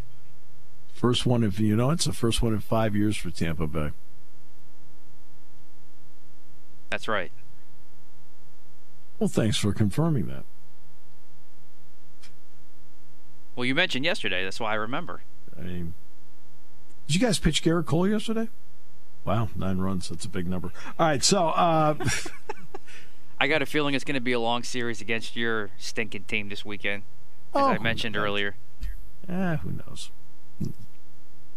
First 0.94 1.26
one 1.26 1.44
of 1.44 1.60
you 1.60 1.76
know, 1.76 1.90
it's 1.90 2.06
the 2.06 2.14
first 2.14 2.40
one 2.40 2.54
in 2.54 2.60
five 2.60 2.96
years 2.96 3.18
for 3.18 3.28
Tampa 3.28 3.66
Bay. 3.66 3.90
That's 6.88 7.08
right. 7.08 7.30
Well, 9.18 9.28
thanks 9.28 9.58
for 9.58 9.74
confirming 9.74 10.28
that. 10.28 10.44
Well, 13.54 13.66
you 13.66 13.74
mentioned 13.74 14.06
yesterday. 14.06 14.44
That's 14.44 14.60
why 14.60 14.70
I 14.72 14.76
remember. 14.76 15.20
I 15.58 15.60
mean, 15.60 15.92
did 17.10 17.20
you 17.20 17.26
guys 17.26 17.40
pitch 17.40 17.64
Gerrit 17.64 17.86
Cole 17.86 18.06
yesterday? 18.06 18.48
Wow, 19.24 19.48
nine 19.56 19.78
runs. 19.78 20.08
That's 20.10 20.24
a 20.24 20.28
big 20.28 20.46
number. 20.46 20.70
All 20.96 21.08
right, 21.08 21.24
so 21.24 21.48
uh, 21.48 21.94
I 23.40 23.48
got 23.48 23.62
a 23.62 23.66
feeling 23.66 23.96
it's 23.96 24.04
going 24.04 24.14
to 24.14 24.20
be 24.20 24.30
a 24.30 24.38
long 24.38 24.62
series 24.62 25.00
against 25.00 25.34
your 25.34 25.70
stinking 25.76 26.24
team 26.24 26.50
this 26.50 26.64
weekend, 26.64 27.02
as 27.52 27.62
Oh, 27.62 27.66
I 27.66 27.78
mentioned 27.78 28.16
earlier. 28.16 28.54
eh, 29.28 29.56
who 29.56 29.72
knows? 29.72 30.10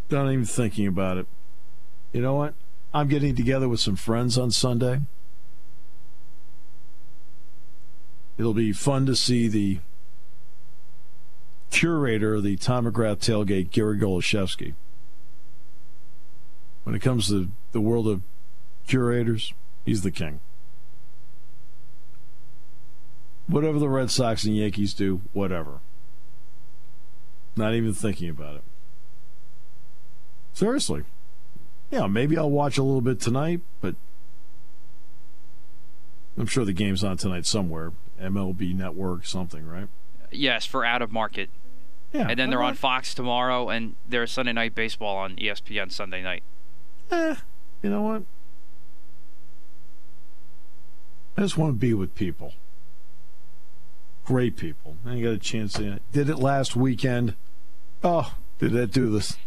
Not 0.10 0.32
even 0.32 0.44
thinking 0.46 0.88
about 0.88 1.18
it. 1.18 1.28
You 2.14 2.22
know 2.22 2.34
what? 2.34 2.56
I'm 2.92 3.08
getting 3.08 3.36
together 3.36 3.70
with 3.70 3.80
some 3.80 3.96
friends 3.96 4.40
on 4.40 4.50
Sunday. 4.50 5.02
It'll 8.40 8.56
be 8.56 8.74
fun 8.74 9.06
to 9.06 9.16
see 9.16 9.48
the 9.48 9.82
curator 11.70 12.34
of 12.34 12.44
the 12.44 12.56
Tom 12.58 12.86
McGrath 12.92 13.18
tailgate, 13.20 13.70
Gary 13.70 14.00
Goloszewski. 14.00 14.74
When 16.84 16.96
it 16.96 17.02
comes 17.02 17.28
to 17.30 17.50
the 17.72 17.82
world 17.82 18.08
of 18.08 18.22
curators, 18.88 19.54
he's 19.86 20.02
the 20.02 20.12
king. 20.12 20.40
Whatever 23.48 23.80
the 23.80 23.90
Red 23.90 24.10
Sox 24.10 24.44
and 24.44 24.56
Yankees 24.56 24.94
do, 24.94 25.22
whatever. 25.34 25.80
Not 27.56 27.74
even 27.74 27.94
thinking 27.94 28.30
about 28.30 28.56
it. 28.56 28.64
Seriously. 30.54 31.04
Yeah, 31.92 32.08
maybe 32.08 32.38
I'll 32.38 32.50
watch 32.50 32.78
a 32.78 32.84
little 32.84 33.02
bit 33.02 33.20
tonight, 33.20 33.62
but 33.82 33.96
I'm 36.38 36.48
sure 36.48 36.66
the 36.66 36.74
game's 36.74 37.04
on 37.04 37.18
tonight 37.18 37.46
somewhere. 37.46 37.92
MLB 38.20 38.76
Network, 38.76 39.26
something, 39.26 39.68
right? 39.68 39.88
Yes, 40.32 40.66
for 40.66 40.86
out 40.86 41.02
of 41.02 41.12
market. 41.12 41.50
Yeah. 42.12 42.28
And 42.30 42.40
then 42.40 42.50
they're 42.50 42.62
on 42.62 42.76
Fox 42.76 43.14
tomorrow, 43.14 43.70
and 43.70 43.96
there's 44.08 44.32
Sunday 44.32 44.54
night 44.54 44.76
baseball 44.76 45.18
on 45.18 45.36
ESPN 45.36 45.92
Sunday 45.92 46.22
night. 46.22 46.44
Eh, 47.12 47.36
you 47.82 47.90
know 47.90 48.02
what? 48.02 48.24
I 51.38 51.42
just 51.42 51.58
want 51.58 51.74
to 51.74 51.80
be 51.80 51.94
with 51.94 52.16
people. 52.16 52.54
Great 54.26 54.56
people. 54.56 54.98
I 55.06 55.20
got 55.20 55.34
a 55.34 55.38
chance 55.38 55.74
to 55.74 56.00
did 56.12 56.30
it 56.30 56.38
last 56.38 56.76
weekend. 56.76 57.36
Oh, 58.04 58.36
did 58.60 58.72
that 58.72 58.92
do 58.92 59.10
this? 59.10 59.38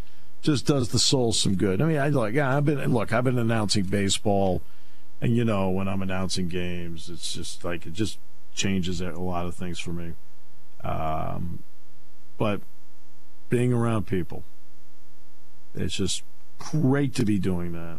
Just 0.43 0.67
does 0.67 0.91
the 0.91 0.99
soul 0.99 1.33
some 1.33 1.55
good. 1.55 1.81
I 1.81 1.87
mean, 1.87 1.99
I 1.99 2.09
like. 2.09 2.35
Yeah, 2.35 2.57
I've 2.57 2.65
been 2.65 2.93
look. 2.93 3.13
I've 3.13 3.25
been 3.25 3.39
announcing 3.39 3.85
baseball, 3.85 4.63
and 5.21 5.35
you 5.35 5.45
know 5.45 5.71
when 5.71 5.89
I'm 5.89 6.03
announcing 6.03 6.49
games, 6.49 7.09
it's 7.09 7.33
just 7.33 7.65
like 7.65 7.87
it 7.87 7.95
just 7.95 8.19
changes 8.55 9.01
a 9.01 9.13
lot 9.13 9.47
of 9.47 9.55
things 9.55 9.79
for 9.79 9.91
me. 9.91 10.13
Um, 10.85 11.61
but 12.37 12.61
being 13.49 13.73
around 13.73 14.07
people, 14.07 14.45
it's 15.75 15.97
just 15.97 16.23
great 16.59 17.15
to 17.15 17.25
be 17.25 17.39
doing 17.39 17.73
that. 17.73 17.99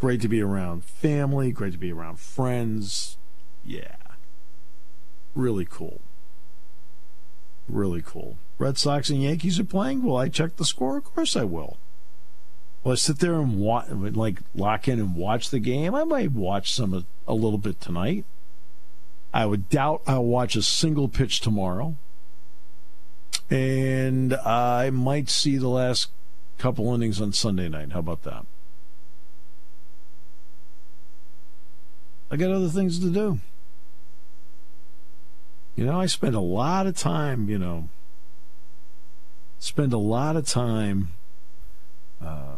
Great 0.00 0.20
to 0.22 0.28
be 0.28 0.40
around 0.40 0.84
family. 0.84 1.52
Great 1.52 1.72
to 1.72 1.78
be 1.78 1.92
around 1.92 2.18
friends. 2.18 3.18
Yeah. 3.64 3.96
Really 5.34 5.66
cool. 5.68 6.00
Really 7.68 8.02
cool. 8.04 8.36
Red 8.58 8.78
Sox 8.78 9.10
and 9.10 9.22
Yankees 9.22 9.60
are 9.60 9.64
playing. 9.64 10.02
Will 10.02 10.16
I 10.16 10.28
check 10.28 10.56
the 10.56 10.64
score? 10.64 10.96
Of 10.96 11.04
course 11.04 11.36
I 11.36 11.44
will. 11.44 11.76
Will 12.82 12.92
I 12.92 12.94
sit 12.96 13.18
there 13.18 13.34
and 13.34 13.60
watch, 13.60 13.90
like 13.90 14.38
lock 14.54 14.88
in 14.88 14.98
and 14.98 15.14
watch 15.14 15.50
the 15.50 15.58
game? 15.58 15.94
I 15.94 16.04
might 16.04 16.32
watch 16.32 16.72
some 16.72 17.06
a 17.28 17.34
little 17.34 17.58
bit 17.58 17.80
tonight. 17.80 18.24
I 19.32 19.46
would 19.46 19.68
doubt 19.68 20.02
I'll 20.06 20.24
watch 20.24 20.56
a 20.56 20.62
single 20.62 21.08
pitch 21.08 21.40
tomorrow. 21.40 21.96
And 23.50 24.34
I 24.34 24.90
might 24.90 25.28
see 25.28 25.56
the 25.56 25.68
last 25.68 26.08
couple 26.60 26.92
innings 26.94 27.20
on 27.20 27.32
Sunday 27.32 27.68
night. 27.68 27.92
How 27.92 28.00
about 28.00 28.22
that? 28.22 28.44
I 32.30 32.36
got 32.36 32.50
other 32.50 32.68
things 32.68 33.00
to 33.00 33.10
do. 33.10 33.40
You 35.74 35.86
know, 35.86 36.00
I 36.00 36.06
spend 36.06 36.34
a 36.34 36.40
lot 36.40 36.86
of 36.86 36.96
time, 36.96 37.48
you 37.48 37.58
know, 37.58 37.88
spend 39.58 39.92
a 39.92 39.98
lot 39.98 40.36
of 40.36 40.46
time 40.46 41.08
uh, 42.20 42.56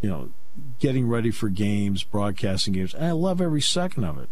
you 0.00 0.08
know, 0.08 0.30
getting 0.78 1.06
ready 1.06 1.30
for 1.30 1.48
games, 1.48 2.02
broadcasting 2.02 2.72
games. 2.72 2.94
And 2.94 3.04
I 3.04 3.12
love 3.12 3.40
every 3.40 3.60
second 3.60 4.04
of 4.04 4.18
it. 4.18 4.28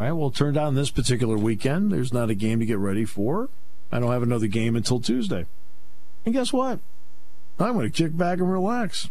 All 0.00 0.06
right, 0.06 0.12
well, 0.12 0.28
it 0.28 0.34
turned 0.34 0.56
out 0.56 0.74
this 0.74 0.90
particular 0.90 1.36
weekend, 1.36 1.92
there's 1.92 2.12
not 2.12 2.30
a 2.30 2.34
game 2.34 2.60
to 2.60 2.66
get 2.66 2.78
ready 2.78 3.04
for. 3.04 3.48
I 3.90 3.98
don't 3.98 4.12
have 4.12 4.22
another 4.22 4.46
game 4.46 4.76
until 4.76 5.00
Tuesday. 5.00 5.46
And 6.24 6.34
guess 6.34 6.52
what? 6.52 6.80
I'm 7.58 7.74
going 7.74 7.90
to 7.90 8.02
kick 8.02 8.16
back 8.16 8.38
and 8.38 8.52
relax. 8.52 9.10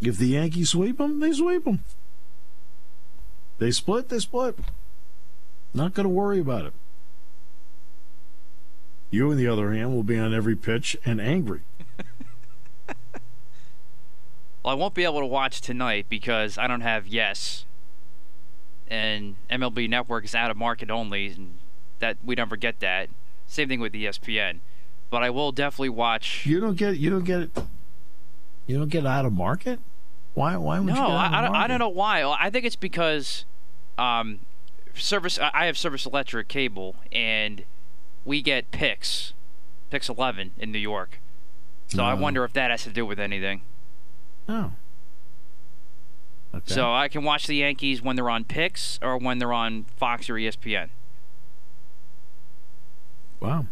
If 0.00 0.18
the 0.18 0.28
Yankees 0.28 0.70
sweep 0.70 0.98
them, 0.98 1.20
they 1.20 1.32
sweep 1.32 1.64
them. 1.64 1.80
They 3.58 3.70
split, 3.70 4.08
they 4.08 4.18
split. 4.18 4.58
Not 5.74 5.94
going 5.94 6.04
to 6.04 6.10
worry 6.10 6.40
about 6.40 6.66
it. 6.66 6.72
You, 9.10 9.30
on 9.30 9.36
the 9.36 9.46
other 9.46 9.72
hand, 9.72 9.94
will 9.94 10.02
be 10.02 10.18
on 10.18 10.34
every 10.34 10.56
pitch 10.56 10.96
and 11.04 11.20
angry. 11.20 11.60
Well, 14.66 14.74
I 14.74 14.78
won't 14.78 14.94
be 14.94 15.04
able 15.04 15.20
to 15.20 15.26
watch 15.26 15.60
tonight 15.60 16.06
because 16.08 16.58
I 16.58 16.66
don't 16.66 16.80
have 16.80 17.06
Yes, 17.06 17.64
and 18.88 19.36
MLB 19.48 19.88
Network 19.88 20.24
is 20.24 20.34
out 20.34 20.50
of 20.50 20.56
market 20.56 20.90
only, 20.90 21.28
and 21.28 21.54
that 22.00 22.16
we 22.24 22.34
never 22.34 22.56
get 22.56 22.80
that. 22.80 23.08
Same 23.46 23.68
thing 23.68 23.80
with 23.80 23.92
ESPN, 23.92 24.58
but 25.10 25.22
I 25.22 25.30
will 25.30 25.52
definitely 25.52 25.90
watch. 25.90 26.44
You 26.46 26.60
don't 26.60 26.76
get 26.76 26.98
you 26.98 27.10
don't 27.10 27.24
get 27.24 27.40
it. 27.40 27.50
You 28.66 28.78
don't 28.78 28.88
get 28.88 29.06
out 29.06 29.24
of 29.24 29.32
market. 29.32 29.78
Why? 30.34 30.56
Why 30.56 30.78
would 30.80 30.88
No, 30.88 30.94
you? 30.94 31.00
Out 31.00 31.32
I, 31.32 31.38
I, 31.38 31.42
don't, 31.42 31.56
I 31.56 31.66
don't 31.66 31.78
know 31.78 31.88
why. 31.88 32.22
I 32.38 32.50
think 32.50 32.64
it's 32.66 32.76
because 32.76 33.44
um, 33.96 34.40
service. 34.94 35.38
I 35.38 35.66
have 35.66 35.78
Service 35.78 36.04
Electric 36.04 36.48
cable, 36.48 36.96
and 37.12 37.64
we 38.24 38.42
get 38.42 38.70
Pix, 38.70 39.32
Pix 39.90 40.08
11 40.08 40.52
in 40.58 40.72
New 40.72 40.78
York. 40.78 41.20
So 41.88 42.02
I 42.02 42.14
wonder 42.14 42.42
if 42.44 42.52
that 42.54 42.70
has 42.72 42.82
to 42.82 42.90
do 42.90 43.06
with 43.06 43.20
anything. 43.20 43.62
Oh. 44.48 44.72
Okay. 46.54 46.74
So 46.74 46.92
I 46.92 47.08
can 47.08 47.22
watch 47.22 47.46
the 47.46 47.56
Yankees 47.56 48.02
when 48.02 48.16
they're 48.16 48.30
on 48.30 48.44
Pix 48.44 48.98
or 49.02 49.16
when 49.18 49.38
they're 49.38 49.52
on 49.52 49.84
Fox 49.96 50.28
or 50.28 50.34
ESPN. 50.34 50.88
Wow. 53.40 53.66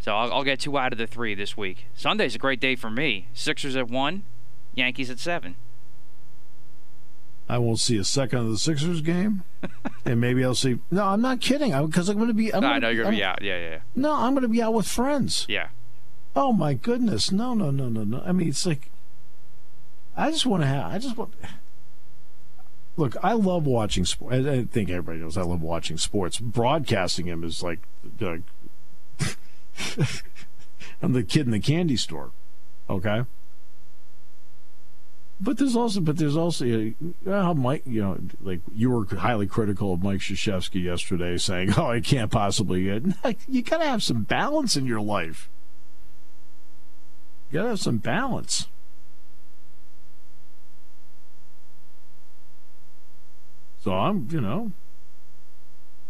So 0.00 0.14
I'll, 0.14 0.32
I'll 0.32 0.44
get 0.44 0.60
two 0.60 0.78
out 0.78 0.92
of 0.92 0.98
the 0.98 1.06
three 1.06 1.34
this 1.34 1.56
week. 1.56 1.86
Sunday's 1.94 2.34
a 2.34 2.38
great 2.38 2.60
day 2.60 2.76
for 2.76 2.90
me. 2.90 3.26
Sixers 3.34 3.74
at 3.76 3.88
one, 3.88 4.22
Yankees 4.74 5.10
at 5.10 5.18
seven. 5.18 5.56
I 7.48 7.58
won't 7.58 7.78
see 7.78 7.96
a 7.96 8.04
second 8.04 8.40
of 8.40 8.50
the 8.50 8.58
Sixers 8.58 9.00
game, 9.02 9.44
and 10.04 10.20
maybe 10.20 10.44
I'll 10.44 10.54
see. 10.54 10.78
No, 10.90 11.04
I'm 11.06 11.20
not 11.22 11.40
kidding. 11.40 11.70
Because 11.86 12.08
I'm 12.08 12.16
going 12.16 12.28
to 12.28 12.34
be. 12.34 12.52
I'm 12.52 12.58
I 12.64 12.68
gonna, 12.68 12.80
know 12.80 12.88
you're 12.88 13.04
gonna 13.04 13.16
be 13.16 13.22
out. 13.22 13.40
Yeah, 13.42 13.56
yeah, 13.56 13.70
yeah. 13.70 13.78
No, 13.94 14.12
I'm 14.14 14.32
going 14.32 14.42
to 14.42 14.48
be 14.48 14.60
out 14.62 14.74
with 14.74 14.86
friends. 14.88 15.46
yeah. 15.48 15.68
Oh 16.34 16.52
my 16.52 16.74
goodness! 16.74 17.32
No, 17.32 17.54
no, 17.54 17.70
no, 17.70 17.88
no, 17.88 18.04
no. 18.04 18.22
I 18.26 18.32
mean, 18.32 18.48
it's 18.48 18.66
like 18.66 18.90
I 20.16 20.30
just 20.30 20.44
want 20.44 20.62
to 20.62 20.66
have. 20.66 20.92
I 20.92 20.98
just 20.98 21.16
want. 21.16 21.32
Look, 22.96 23.16
I 23.22 23.34
love 23.34 23.66
watching 23.66 24.04
sports. 24.06 24.46
I, 24.46 24.64
think 24.64 24.88
everybody 24.88 25.18
knows 25.18 25.36
I 25.36 25.42
love 25.42 25.60
watching 25.60 25.98
sports. 25.98 26.38
Broadcasting 26.38 27.26
them 27.26 27.44
is 27.44 27.62
like, 27.62 27.80
like 28.20 28.40
I'm 31.02 31.12
the 31.12 31.22
kid 31.22 31.46
in 31.46 31.52
the 31.52 31.60
candy 31.60 31.96
store. 31.96 32.30
Okay. 32.88 33.24
But 35.38 35.58
there's 35.58 35.76
also, 35.76 36.00
but 36.00 36.16
there's 36.16 36.36
also, 36.36 36.64
you 36.64 36.94
know, 37.26 37.42
how 37.42 37.52
Mike, 37.52 37.82
you 37.84 38.00
know, 38.00 38.18
like 38.40 38.60
you 38.74 38.90
were 38.90 39.04
highly 39.16 39.46
critical 39.46 39.92
of 39.92 40.02
Mike 40.02 40.20
Krzyzewski 40.20 40.82
yesterday, 40.82 41.36
saying, 41.36 41.74
"Oh, 41.76 41.90
I 41.90 42.00
can't 42.00 42.30
possibly 42.30 42.84
get." 42.84 43.04
You 43.46 43.60
got 43.60 43.78
to 43.78 43.84
have 43.84 44.02
some 44.02 44.22
balance 44.22 44.76
in 44.76 44.86
your 44.86 45.02
life. 45.02 45.50
You 47.50 47.58
got 47.58 47.62
to 47.64 47.68
have 47.70 47.80
some 47.80 47.98
balance. 47.98 48.66
So 53.86 53.92
I'm, 53.92 54.26
you 54.32 54.40
know, 54.40 54.72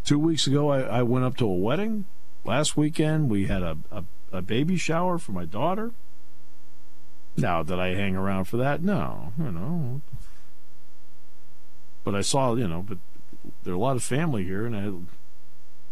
two 0.02 0.18
weeks 0.18 0.46
ago 0.46 0.70
I, 0.70 0.80
I 0.80 1.02
went 1.02 1.26
up 1.26 1.36
to 1.36 1.44
a 1.44 1.54
wedding. 1.54 2.06
Last 2.42 2.74
weekend 2.74 3.28
we 3.28 3.48
had 3.48 3.62
a, 3.62 3.76
a, 3.92 4.04
a 4.32 4.40
baby 4.40 4.78
shower 4.78 5.18
for 5.18 5.32
my 5.32 5.44
daughter. 5.44 5.90
Now 7.36 7.62
that 7.62 7.78
I 7.78 7.88
hang 7.88 8.16
around 8.16 8.46
for 8.46 8.56
that, 8.56 8.82
no, 8.82 9.34
you 9.36 9.50
know. 9.50 10.00
But 12.02 12.14
I 12.14 12.22
saw, 12.22 12.54
you 12.54 12.66
know, 12.66 12.80
but 12.80 12.96
there 13.64 13.74
are 13.74 13.76
a 13.76 13.78
lot 13.78 13.96
of 13.96 14.02
family 14.02 14.44
here, 14.44 14.64
and 14.64 14.74
I 14.74 14.80
had 14.80 15.06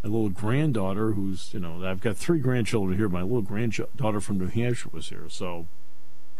a 0.05 0.09
little 0.09 0.31
granddaughter 0.31 1.13
who's, 1.13 1.53
you 1.53 1.61
know, 1.61 1.85
I've 1.85 2.01
got 2.01 2.17
three 2.17 2.39
grandchildren 2.39 2.97
here. 2.97 3.11
My 3.11 3.21
little 3.21 3.43
granddaughter 3.43 4.23
from 4.23 4.39
New 4.39 4.47
Hampshire 4.47 4.89
was 4.91 5.11
here, 5.11 5.27
so 5.29 5.67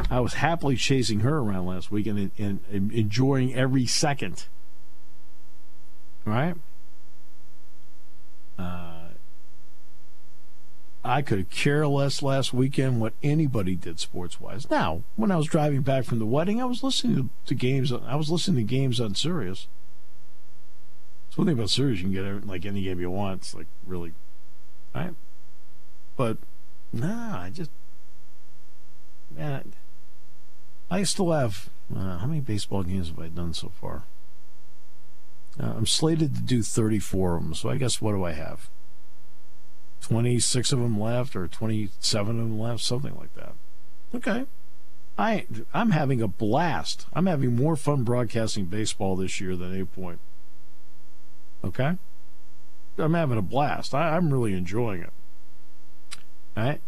I 0.09 0.21
was 0.21 0.35
happily 0.35 0.77
chasing 0.77 1.21
her 1.21 1.37
around 1.37 1.67
last 1.67 1.91
week 1.91 2.07
and, 2.07 2.31
and, 2.39 2.61
and 2.73 2.91
enjoying 2.93 3.55
every 3.55 3.85
second. 3.85 4.47
Right? 6.25 6.55
Uh, 8.59 9.09
I 11.05 11.21
could 11.21 11.51
care 11.51 11.87
less 11.87 12.23
last 12.23 12.55
weekend 12.55 13.01
what 13.01 13.13
anybody 13.23 13.75
did 13.77 14.01
sports 14.01 14.41
wise. 14.41 14.71
Now, 14.71 15.03
when 15.17 15.31
I 15.31 15.37
was 15.37 15.47
driving 15.47 15.83
back 15.83 16.05
from 16.05 16.19
the 16.19 16.27
wedding, 16.27 16.63
I 16.63 16.65
was 16.65 16.83
listening 16.83 17.31
to, 17.47 17.55
games. 17.55 17.93
I 17.93 18.15
was 18.15 18.31
listening 18.31 18.67
to 18.67 18.75
games 18.75 19.01
on 19.01 19.15
Sirius. 19.15 19.67
It's 21.29 21.37
one 21.37 21.47
thing 21.47 21.59
about 21.59 21.71
Sirius, 21.71 22.01
you 22.01 22.05
can 22.05 22.13
get 22.13 22.47
like 22.47 22.65
any 22.65 22.83
game 22.83 23.01
you 23.01 23.11
want. 23.11 23.43
It's 23.43 23.55
like 23.55 23.67
really, 23.87 24.13
right? 24.95 25.15
But 26.17 26.39
nah, 26.93 27.41
I 27.41 27.51
just 27.51 27.71
man, 29.37 29.73
I 30.91 31.03
still 31.03 31.33
have 31.33 31.69
uh, 31.95 32.19
how 32.19 32.27
many 32.27 32.41
baseball 32.41 32.83
games 32.83 33.09
have 33.09 33.19
I 33.19 33.29
done 33.29 33.53
so 33.53 33.73
far? 33.81 34.05
Uh, 35.61 35.75
I'm 35.77 35.87
slated 35.87 36.35
to 36.35 36.41
do 36.41 36.63
34 36.63 37.37
of 37.37 37.43
them, 37.43 37.55
so 37.55 37.69
I 37.69 37.77
guess 37.77 38.01
what 38.01 38.13
do 38.13 38.25
I 38.25 38.33
have? 38.33 38.69
26 40.01 40.73
of 40.73 40.81
them 40.81 41.01
left, 41.01 41.35
or 41.35 41.49
27 41.49 42.31
of 42.31 42.37
them 42.37 42.59
left, 42.59 42.83
something 42.83 43.17
like 43.17 43.35
that. 43.35 43.53
Okay. 44.15 44.47
I 45.17 45.47
I'm 45.73 45.93
having 45.93 46.21
a 46.21 46.29
blast. 46.29 47.07
I'm 47.13 47.27
having 47.27 47.55
more 47.55 47.77
fun 47.77 48.03
broadcasting 48.03 48.67
baseball 48.67 49.17
this 49.17 49.41
year 49.41 49.57
than 49.57 49.73
any 49.73 49.85
point. 49.85 50.19
Okay? 51.63 51.97
I'm 52.99 53.15
having 53.15 53.39
a 53.39 53.43
blast. 53.43 53.95
I, 53.95 54.17
I'm 54.17 54.33
really 54.33 54.53
enjoying 54.53 55.03
it. 55.03 55.13
All 56.57 56.65
right? 56.65 56.81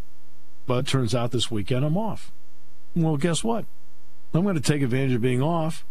But 0.66 0.78
it 0.80 0.86
turns 0.88 1.14
out 1.14 1.30
this 1.30 1.50
weekend 1.50 1.84
I'm 1.84 1.96
off. 1.96 2.32
Well, 2.94 3.16
guess 3.16 3.42
what? 3.42 3.64
I'm 4.34 4.42
going 4.42 4.56
to 4.56 4.60
take 4.60 4.82
advantage 4.82 5.14
of 5.14 5.22
being 5.22 5.42
off, 5.42 5.84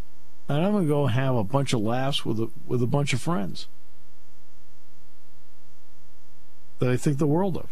and 0.48 0.64
I'm 0.64 0.72
going 0.74 0.84
to 0.84 0.90
go 0.90 1.08
have 1.08 1.36
a 1.36 1.44
bunch 1.44 1.74
of 1.74 1.82
laughs 1.82 2.26
with 2.26 2.40
a, 2.40 2.50
with 2.66 2.82
a 2.84 2.88
bunch 2.88 3.14
of 3.14 3.22
friends 3.22 3.68
that 6.80 6.90
I 6.90 6.98
think 6.98 7.18
the 7.18 7.28
world 7.28 7.58
of. 7.58 7.70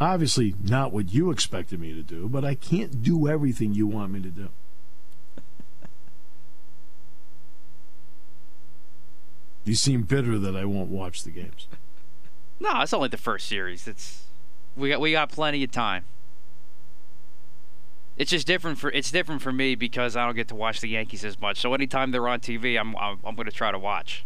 Obviously, 0.00 0.54
not 0.62 0.92
what 0.92 1.12
you 1.12 1.30
expected 1.30 1.80
me 1.80 1.94
to 1.94 2.02
do, 2.02 2.28
but 2.28 2.44
I 2.44 2.54
can't 2.54 3.02
do 3.02 3.28
everything 3.28 3.74
you 3.74 3.86
want 3.86 4.12
me 4.12 4.20
to 4.20 4.30
do. 4.30 4.48
You 9.66 9.74
seem 9.74 10.02
bitter 10.02 10.38
that 10.38 10.54
I 10.54 10.66
won't 10.66 10.90
watch 10.90 11.24
the 11.24 11.30
games. 11.30 11.66
No, 12.60 12.82
it's 12.82 12.92
only 12.92 13.08
the 13.08 13.16
first 13.16 13.48
series. 13.48 13.88
It's 13.88 14.24
we 14.76 14.90
got 14.90 15.00
we 15.00 15.12
got 15.12 15.30
plenty 15.30 15.64
of 15.64 15.70
time. 15.70 16.04
It's 18.16 18.30
just 18.30 18.46
different 18.46 18.78
for 18.78 18.90
it's 18.90 19.10
different 19.10 19.42
for 19.42 19.52
me 19.52 19.74
because 19.74 20.14
I 20.16 20.24
don't 20.24 20.36
get 20.36 20.48
to 20.48 20.54
watch 20.54 20.80
the 20.80 20.88
Yankees 20.88 21.24
as 21.24 21.40
much. 21.40 21.60
So 21.60 21.74
anytime 21.74 22.10
they're 22.12 22.28
on 22.28 22.40
TV, 22.40 22.78
I'm 22.78 22.94
I'm, 22.96 23.18
I'm 23.24 23.34
going 23.34 23.46
to 23.46 23.52
try 23.52 23.72
to 23.72 23.78
watch. 23.78 24.24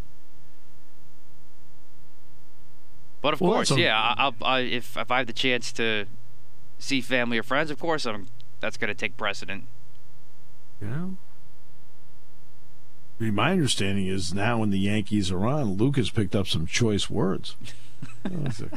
But 3.20 3.34
of 3.34 3.40
Well, 3.40 3.52
course, 3.52 3.70
a- 3.70 3.80
yeah, 3.80 3.98
I, 3.98 4.32
I, 4.42 4.60
if 4.60 4.96
if 4.96 5.10
I 5.10 5.18
have 5.18 5.26
the 5.26 5.32
chance 5.32 5.72
to 5.72 6.06
see 6.78 7.00
family 7.00 7.38
or 7.38 7.42
friends, 7.42 7.70
of 7.70 7.78
course, 7.80 8.04
I'm 8.06 8.28
that's 8.60 8.76
going 8.76 8.88
to 8.88 8.94
take 8.94 9.16
precedent. 9.16 9.64
Yeah. 10.82 11.06
I 13.20 13.24
mean, 13.24 13.34
my 13.34 13.50
understanding 13.52 14.06
is 14.06 14.32
now 14.32 14.58
when 14.58 14.70
the 14.70 14.78
Yankees 14.78 15.32
are 15.32 15.44
on, 15.44 15.72
Luke 15.76 15.96
has 15.96 16.10
picked 16.10 16.36
up 16.36 16.46
some 16.46 16.66
choice 16.66 17.10
words. 17.10 17.56
I 18.24 18.28
was 18.28 18.60
like, 18.60 18.72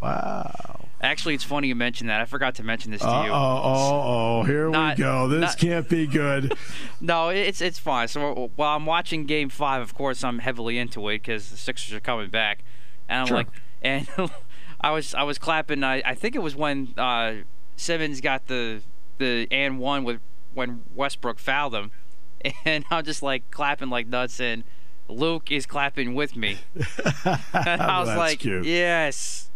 wow. 0.00 0.81
Actually, 1.02 1.34
it's 1.34 1.42
funny 1.44 1.66
you 1.68 1.74
mentioned 1.74 2.08
that. 2.10 2.20
I 2.20 2.24
forgot 2.26 2.54
to 2.56 2.62
mention 2.62 2.92
this 2.92 3.00
to 3.00 3.08
Uh 3.08 3.24
you. 3.24 3.32
oh, 3.32 3.34
oh, 3.36 4.02
oh, 4.04 4.42
here 4.44 4.70
Not- 4.70 4.96
we 4.98 5.02
go. 5.04 5.26
This 5.28 5.40
not- 5.40 5.58
can't 5.58 5.88
be 5.88 6.06
good. 6.06 6.54
No, 7.00 7.30
it's 7.30 7.60
it's 7.60 7.80
fine. 7.80 8.06
So 8.06 8.52
while 8.54 8.76
I'm 8.76 8.86
watching 8.86 9.24
Game 9.26 9.48
Five, 9.48 9.82
of 9.82 9.92
course 9.94 10.22
I'm 10.22 10.38
heavily 10.38 10.78
into 10.78 11.08
it 11.08 11.14
because 11.18 11.50
the 11.50 11.56
Sixers 11.56 11.92
are 11.92 11.98
coming 12.00 12.30
back, 12.30 12.62
and 13.08 13.22
I'm 13.22 13.26
Sure. 13.26 13.36
like, 13.38 13.48
and 13.82 14.06
I 14.80 14.92
was 14.92 15.12
I 15.12 15.24
was 15.24 15.36
clapping. 15.38 15.82
I, 15.82 16.00
I 16.04 16.14
think 16.14 16.36
it 16.36 16.42
was 16.42 16.54
when 16.54 16.94
uh, 16.96 17.34
Simmons 17.74 18.20
got 18.20 18.46
the 18.46 18.82
the 19.18 19.48
and 19.50 19.80
one 19.80 20.04
with 20.04 20.20
when 20.54 20.82
Westbrook 20.94 21.40
fouled 21.40 21.74
him, 21.74 21.90
and 22.64 22.84
I'm 22.92 23.04
just 23.04 23.20
like 23.24 23.50
clapping 23.50 23.90
like 23.90 24.06
nuts, 24.06 24.38
and 24.40 24.62
Luke 25.08 25.50
is 25.50 25.66
clapping 25.66 26.14
with 26.14 26.36
me. 26.36 26.58
and 26.76 26.86
I 27.82 27.98
was 27.98 28.08
That's 28.08 28.18
like, 28.18 28.38
cute. 28.38 28.64
yes. 28.64 29.48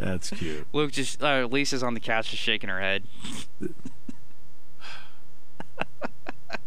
That's 0.00 0.30
cute. 0.30 0.66
Luke 0.72 0.92
just 0.92 1.22
uh, 1.22 1.46
Lisa's 1.50 1.82
on 1.82 1.92
the 1.92 2.00
couch 2.00 2.30
just 2.30 2.42
shaking 2.42 2.70
her 2.70 2.80
head. 2.80 3.04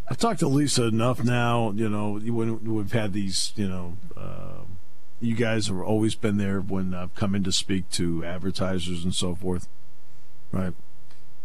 I've 0.09 0.17
talked 0.17 0.41
to 0.41 0.47
Lisa 0.47 0.83
enough 0.83 1.23
now. 1.23 1.71
You 1.71 1.89
know, 1.89 2.19
when 2.19 2.63
we've 2.63 2.91
had 2.91 3.13
these, 3.13 3.51
you 3.55 3.67
know, 3.67 3.97
um, 4.15 4.77
you 5.19 5.35
guys 5.35 5.67
have 5.67 5.79
always 5.79 6.13
been 6.13 6.37
there 6.37 6.59
when 6.59 6.93
I've 6.93 7.15
come 7.15 7.33
in 7.33 7.43
to 7.45 7.51
speak 7.51 7.89
to 7.91 8.23
advertisers 8.23 9.03
and 9.03 9.15
so 9.15 9.33
forth. 9.33 9.67
Right? 10.51 10.73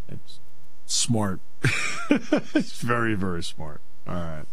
It's 0.08 0.40
smart. 0.84 1.40
it's 2.10 2.82
very, 2.82 3.14
very 3.14 3.42
smart. 3.42 3.80
All 4.06 4.14
right. 4.14 4.44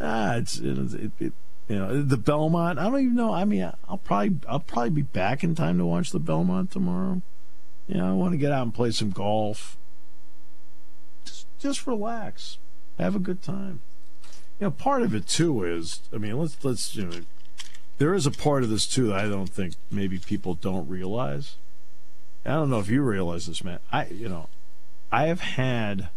Ah, 0.00 0.34
it's 0.34 0.58
it, 0.58 0.94
it, 0.94 1.12
it, 1.20 1.32
you 1.68 1.76
know 1.76 2.02
the 2.02 2.16
Belmont. 2.16 2.78
I 2.78 2.84
don't 2.84 3.00
even 3.00 3.14
know. 3.14 3.32
I 3.32 3.44
mean, 3.44 3.70
I'll 3.88 3.98
probably 3.98 4.36
I'll 4.48 4.60
probably 4.60 4.90
be 4.90 5.02
back 5.02 5.44
in 5.44 5.54
time 5.54 5.78
to 5.78 5.86
watch 5.86 6.10
the 6.10 6.18
Belmont 6.18 6.70
tomorrow. 6.70 7.22
Yeah, 7.86 8.08
I 8.08 8.12
want 8.12 8.32
to 8.32 8.38
get 8.38 8.52
out 8.52 8.62
and 8.62 8.74
play 8.74 8.90
some 8.90 9.10
golf. 9.10 9.76
Just 11.24 11.46
just 11.58 11.86
relax 11.86 12.58
have 12.98 13.14
a 13.14 13.20
good 13.20 13.42
time. 13.42 13.80
You 14.60 14.66
know, 14.66 14.70
part 14.70 15.02
of 15.02 15.14
it 15.14 15.26
too 15.26 15.64
is, 15.64 16.02
I 16.12 16.18
mean, 16.18 16.38
let's 16.38 16.62
let's 16.64 16.96
you 16.96 17.04
know, 17.06 17.20
there 17.98 18.14
is 18.14 18.26
a 18.26 18.30
part 18.30 18.64
of 18.64 18.70
this 18.70 18.86
too 18.86 19.08
that 19.08 19.24
I 19.24 19.28
don't 19.28 19.48
think 19.48 19.74
maybe 19.90 20.18
people 20.18 20.54
don't 20.54 20.88
realize. 20.88 21.56
I 22.44 22.50
don't 22.50 22.70
know 22.70 22.80
if 22.80 22.88
you 22.88 23.02
realize 23.02 23.46
this, 23.46 23.62
man. 23.62 23.78
I 23.92 24.06
you 24.06 24.28
know, 24.28 24.48
I 25.12 25.26
have 25.26 25.40
had 25.40 26.08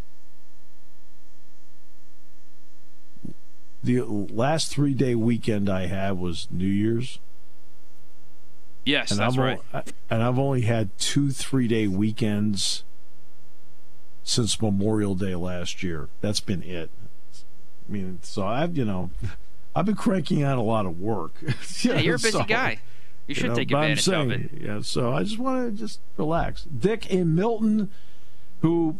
the 3.84 4.02
last 4.02 4.72
three 4.72 4.94
day 4.94 5.16
weekend 5.16 5.70
I 5.70 5.88
had 5.88 6.18
was 6.18 6.48
New 6.52 6.66
Year's, 6.68 7.20
Yes, 8.86 9.12
and 9.12 9.20
that's 9.20 9.34
I've 9.34 9.40
right. 9.40 9.60
o- 9.74 9.82
and 10.10 10.24
I've 10.24 10.40
only 10.40 10.62
had 10.62 10.98
two 10.98 11.32
three 11.32 11.68
day 11.68 11.88
weekends 11.88 12.84
since 14.24 14.62
Memorial 14.62 15.16
Day 15.16 15.36
last 15.36 15.84
year. 15.84 16.10
That's 16.22 16.40
been 16.40 16.64
it. 16.64 16.90
I 17.88 17.92
mean, 17.92 18.20
so 18.24 18.46
I've 18.46 18.76
you 18.78 18.86
know, 18.86 19.12
I've 19.76 19.86
been 19.86 19.96
cranking 19.96 20.42
out 20.44 20.58
a 20.58 20.62
lot 20.62 20.86
of 20.86 21.00
work. 21.00 21.34
Yeah, 21.82 22.00
you're 22.00 22.16
a 22.16 22.20
busy 22.20 22.32
So, 22.32 22.44
guy. 22.44 22.80
You 23.28 23.36
should 23.36 23.50
know, 23.50 23.56
take 23.56 23.70
but 23.70 23.78
I'm 23.78 23.92
advantage 23.92 24.08
of 24.10 24.32
it. 24.32 24.50
saying, 24.52 24.64
Yeah, 24.66 24.82
so 24.82 25.14
I 25.14 25.24
just 25.24 25.38
want 25.40 25.66
to 25.78 25.80
just 25.80 26.00
relax. 26.18 26.64
Dick 26.64 27.06
in 27.10 27.34
Milton, 27.36 27.90
who 28.62 28.98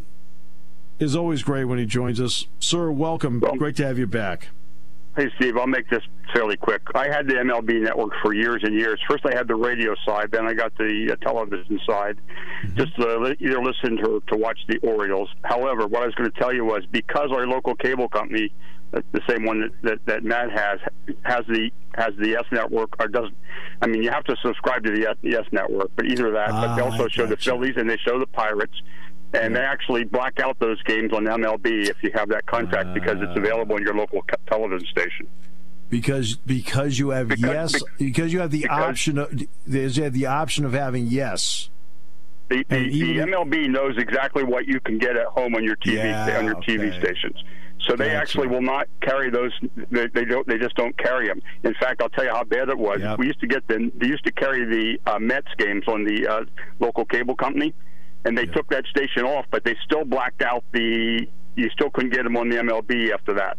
is 0.98 1.14
always 1.16 1.42
great 1.42 1.64
when 1.64 1.78
he 1.78 1.86
joins 1.86 2.20
us. 2.20 2.46
Sir, 2.60 2.90
welcome. 2.92 3.40
Great 3.40 3.76
to 3.76 3.84
have 3.86 3.98
you 3.98 4.06
back. 4.06 4.48
Hey, 5.16 5.28
Steve, 5.36 5.58
I'll 5.58 5.66
make 5.66 5.90
this 5.90 6.02
fairly 6.32 6.56
quick. 6.56 6.80
I 6.94 7.06
had 7.08 7.26
the 7.26 7.34
MLB 7.34 7.82
network 7.82 8.12
for 8.22 8.32
years 8.32 8.60
and 8.62 8.74
years. 8.74 8.98
First, 9.08 9.26
I 9.26 9.36
had 9.36 9.46
the 9.46 9.54
radio 9.54 9.94
side, 10.06 10.30
then 10.32 10.46
I 10.46 10.54
got 10.54 10.74
the 10.78 11.10
uh, 11.12 11.16
television 11.24 11.78
side, 11.86 12.16
just 12.74 12.96
to 12.96 13.36
either 13.38 13.62
listen 13.62 13.98
to, 13.98 14.22
to 14.28 14.36
watch 14.36 14.58
the 14.68 14.78
Orioles. 14.78 15.28
However, 15.44 15.86
what 15.86 16.02
I 16.02 16.06
was 16.06 16.14
going 16.14 16.30
to 16.30 16.38
tell 16.40 16.54
you 16.54 16.64
was 16.64 16.84
because 16.90 17.30
our 17.30 17.46
local 17.46 17.74
cable 17.74 18.08
company, 18.08 18.54
uh, 18.94 19.02
the 19.12 19.20
same 19.28 19.44
one 19.44 19.60
that, 19.60 19.72
that, 19.82 20.06
that 20.06 20.24
Matt 20.24 20.50
has, 20.50 20.80
has 21.24 21.42
the 21.46 21.70
has 21.94 22.12
the 22.18 22.34
S 22.36 22.44
network 22.50 22.94
or 22.98 23.06
doesn't. 23.08 23.36
I 23.82 23.86
mean, 23.86 24.02
you 24.02 24.10
have 24.10 24.24
to 24.24 24.36
subscribe 24.42 24.82
to 24.84 24.92
the 24.92 25.10
S, 25.10 25.16
the 25.22 25.34
S 25.34 25.44
network, 25.52 25.90
but 25.94 26.06
either 26.06 26.30
that, 26.30 26.48
but 26.48 26.74
they 26.74 26.80
Ah, 26.80 26.86
also 26.86 27.04
I 27.04 27.08
show 27.08 27.24
the 27.26 27.36
gotcha. 27.36 27.50
Phillies 27.50 27.74
and 27.76 27.90
they 27.90 27.98
show 27.98 28.18
the 28.18 28.26
Pirates. 28.26 28.80
And 29.34 29.56
they 29.56 29.60
actually 29.60 30.04
black 30.04 30.40
out 30.40 30.58
those 30.58 30.82
games 30.82 31.12
on 31.12 31.24
MLB 31.24 31.88
if 31.88 31.96
you 32.02 32.10
have 32.14 32.28
that 32.28 32.44
contract 32.46 32.92
because 32.94 33.16
it's 33.20 33.36
available 33.36 33.76
in 33.76 33.82
your 33.82 33.94
local 33.94 34.22
television 34.46 34.86
station. 34.88 35.26
Because 35.88 36.36
because 36.36 36.98
you 36.98 37.10
have 37.10 37.28
Because- 37.28 37.42
yes 37.42 37.72
bec- 37.82 37.98
because 37.98 38.32
you 38.32 38.40
have 38.40 38.50
the 38.50 38.66
option 38.68 39.18
of 39.18 39.30
there's 39.66 39.96
have 39.96 40.12
the 40.14 40.26
option 40.26 40.64
of 40.64 40.72
having 40.72 41.06
yes. 41.06 41.68
The, 42.48 42.64
the, 42.68 42.76
And 42.76 42.92
the 42.92 43.32
MLB 43.32 43.68
knows 43.70 43.96
exactly 43.98 44.42
what 44.42 44.66
you 44.66 44.80
can 44.80 44.98
get 44.98 45.16
at 45.16 45.26
home 45.26 45.54
on 45.54 45.64
your 45.64 45.76
TV 45.76 45.94
Yeah, 45.94 46.38
on 46.38 46.44
your 46.46 46.56
TV 46.56 46.88
okay. 46.90 47.00
stations. 47.00 47.42
So 47.80 47.96
they 47.96 48.06
Gotcha. 48.06 48.16
actually 48.18 48.46
will 48.48 48.62
not 48.62 48.86
carry 49.00 49.28
those. 49.30 49.50
They, 49.90 50.06
they 50.08 50.24
don't. 50.24 50.46
They 50.46 50.56
just 50.58 50.76
don't 50.76 50.96
carry 50.98 51.26
them. 51.26 51.42
In 51.64 51.74
fact, 51.74 52.00
I'll 52.00 52.10
tell 52.10 52.24
you 52.24 52.30
how 52.30 52.44
bad 52.44 52.68
it 52.68 52.78
was. 52.78 53.00
Yep. 53.00 53.18
We 53.18 53.26
used 53.26 53.40
to 53.40 53.46
get 53.48 53.66
the. 53.66 53.90
They 53.96 54.06
used 54.06 54.24
to 54.24 54.32
carry 54.32 54.64
the 54.64 55.10
uh, 55.10 55.18
Mets 55.18 55.48
games 55.58 55.84
on 55.88 56.04
the 56.04 56.26
uh, 56.28 56.44
local 56.78 57.04
cable 57.04 57.34
company, 57.34 57.74
and 58.24 58.36
they 58.36 58.46
took 58.46 58.68
that 58.70 58.86
station 58.86 59.24
off. 59.24 59.46
But 59.50 59.64
they 59.64 59.76
still 59.84 60.04
blacked 60.04 60.42
out 60.42 60.64
the. 60.72 61.26
You 61.54 61.68
still 61.70 61.90
couldn't 61.90 62.10
get 62.10 62.24
them 62.24 62.36
on 62.36 62.48
the 62.48 62.56
MLB 62.56 63.12
after 63.12 63.34
that. 63.34 63.58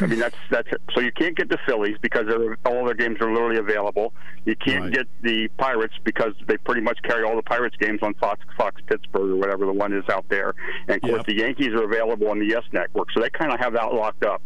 I 0.00 0.06
mean 0.06 0.18
that's 0.18 0.36
that's 0.50 0.68
so 0.94 1.00
you 1.00 1.12
can't 1.12 1.36
get 1.36 1.48
the 1.48 1.58
Phillies 1.66 1.96
because 2.02 2.24
all 2.64 2.84
their 2.84 2.94
games 2.94 3.18
are 3.20 3.32
literally 3.32 3.58
available. 3.58 4.12
You 4.44 4.56
can't 4.56 4.84
Right. 4.84 4.92
get 4.92 5.06
the 5.22 5.48
Pirates 5.58 5.94
because 6.04 6.32
they 6.46 6.56
pretty 6.56 6.80
much 6.80 6.98
carry 7.02 7.24
all 7.24 7.36
the 7.36 7.42
Pirates 7.42 7.76
games 7.76 8.00
on 8.02 8.14
Fox 8.14 8.40
Fox 8.56 8.80
Pittsburgh 8.86 9.30
or 9.30 9.36
whatever 9.36 9.64
the 9.66 9.72
one 9.72 9.92
is 9.92 10.04
out 10.10 10.28
there. 10.28 10.54
And 10.88 10.96
of 10.96 11.02
course 11.02 11.18
Yep. 11.18 11.26
the 11.26 11.36
Yankees 11.36 11.72
are 11.74 11.84
available 11.84 12.28
on 12.28 12.38
the 12.38 12.46
Yes 12.46 12.64
Network, 12.72 13.10
so 13.12 13.20
they 13.20 13.30
kind 13.30 13.52
of 13.52 13.60
have 13.60 13.72
that 13.74 13.94
locked 13.94 14.24
up. 14.24 14.42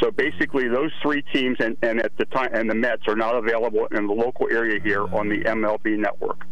So 0.00 0.10
basically, 0.10 0.68
those 0.68 0.92
three 1.02 1.22
teams 1.32 1.56
and, 1.60 1.76
and 1.82 2.00
at 2.00 2.16
the 2.16 2.24
time 2.26 2.50
and 2.52 2.68
the 2.70 2.74
Mets 2.74 3.02
are 3.08 3.16
not 3.16 3.34
available 3.34 3.86
in 3.86 4.06
the 4.06 4.14
local 4.14 4.48
area 4.50 4.80
here 4.82 5.00
mm. 5.00 5.12
on 5.12 5.28
the 5.28 5.38
MLB 5.44 5.98
Network. 5.98 6.44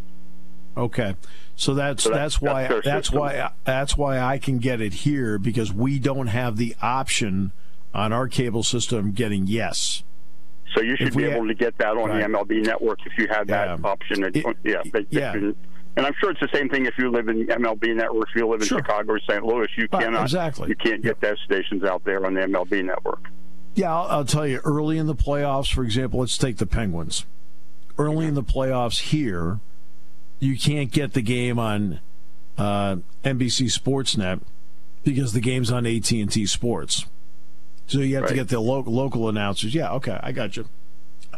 Okay. 0.76 1.14
So 1.56 1.74
that's 1.74 2.02
So 2.04 2.10
that- 2.10 2.16
that's 2.16 2.40
why 2.40 2.66
that's 2.66 2.84
that's 2.84 3.12
why 3.12 3.50
that's 3.64 3.96
why 3.96 4.18
I 4.18 4.38
can 4.38 4.58
get 4.58 4.80
it 4.80 4.92
here 4.94 5.38
because 5.38 5.72
we 5.72 5.98
don't 5.98 6.28
have 6.28 6.56
the 6.56 6.74
option 6.82 7.52
on 7.94 8.12
our 8.12 8.26
cable 8.28 8.62
system 8.62 9.12
getting 9.12 9.46
yes. 9.46 10.02
So 10.74 10.80
you 10.82 10.96
should 10.96 11.14
be 11.14 11.24
able 11.24 11.46
had- 11.46 11.48
to 11.48 11.54
get 11.54 11.78
that 11.78 11.90
on 11.98 12.08
Right. 12.08 12.18
the 12.20 12.24
MLB 12.24 12.62
network 12.62 12.98
if 13.04 13.12
you 13.18 13.28
had 13.28 13.46
that 13.48 13.78
Yeah. 13.78 13.86
option. 13.88 14.24
It- 14.24 14.36
It- 14.36 14.56
yeah, 14.64 14.82
they, 14.92 15.06
yeah. 15.10 15.32
they- 15.32 15.54
and 15.96 16.06
I'm 16.06 16.14
sure 16.18 16.30
it's 16.30 16.40
the 16.40 16.48
same 16.54 16.70
thing 16.70 16.86
if 16.86 16.94
you 16.96 17.10
live 17.10 17.28
in 17.28 17.46
MLB 17.50 17.92
network. 17.94 18.30
If 18.30 18.36
you 18.36 18.48
live 18.48 18.62
in 18.62 18.66
Sure. 18.66 18.78
Chicago 18.78 19.12
or 19.12 19.20
St. 19.20 19.44
Louis, 19.44 19.68
you 19.76 19.86
Right, 19.92 20.04
cannot. 20.04 20.22
exactly. 20.22 20.70
You 20.70 20.76
can't 20.76 21.02
get 21.02 21.20
those 21.20 21.36
stations 21.44 21.84
out 21.84 22.02
there 22.04 22.24
on 22.24 22.32
the 22.32 22.40
MLB 22.42 22.80
network. 22.82 23.28
Yeah, 23.74 23.94
I'll, 23.94 24.06
I'll 24.08 24.24
tell 24.24 24.46
you. 24.46 24.60
Early 24.64 24.96
in 24.96 25.06
the 25.06 25.14
playoffs, 25.14 25.70
for 25.72 25.84
example, 25.84 26.20
let's 26.20 26.38
take 26.38 26.56
the 26.56 26.66
Penguins. 26.66 27.26
Early 27.98 28.24
in 28.26 28.32
the 28.34 28.42
playoffs 28.42 29.00
here, 29.10 29.60
you 30.42 30.58
can't 30.58 30.90
get 30.90 31.12
the 31.12 31.22
game 31.22 31.58
on 31.58 32.00
uh, 32.58 32.96
NBC 33.24 33.66
Sportsnet 33.72 34.40
because 35.04 35.32
the 35.32 35.40
game's 35.40 35.70
on 35.70 35.86
AT 35.86 36.10
and 36.10 36.30
T 36.30 36.46
Sports. 36.46 37.06
So 37.86 38.00
you 38.00 38.16
have 38.16 38.26
to 38.28 38.34
get 38.34 38.48
the 38.48 38.58
lo- 38.60 38.82
local 38.86 39.28
announcers. 39.28 39.72
Yeah, 39.74 39.92
okay, 39.94 40.18
I 40.20 40.32
got 40.32 40.56
you. 40.56 40.68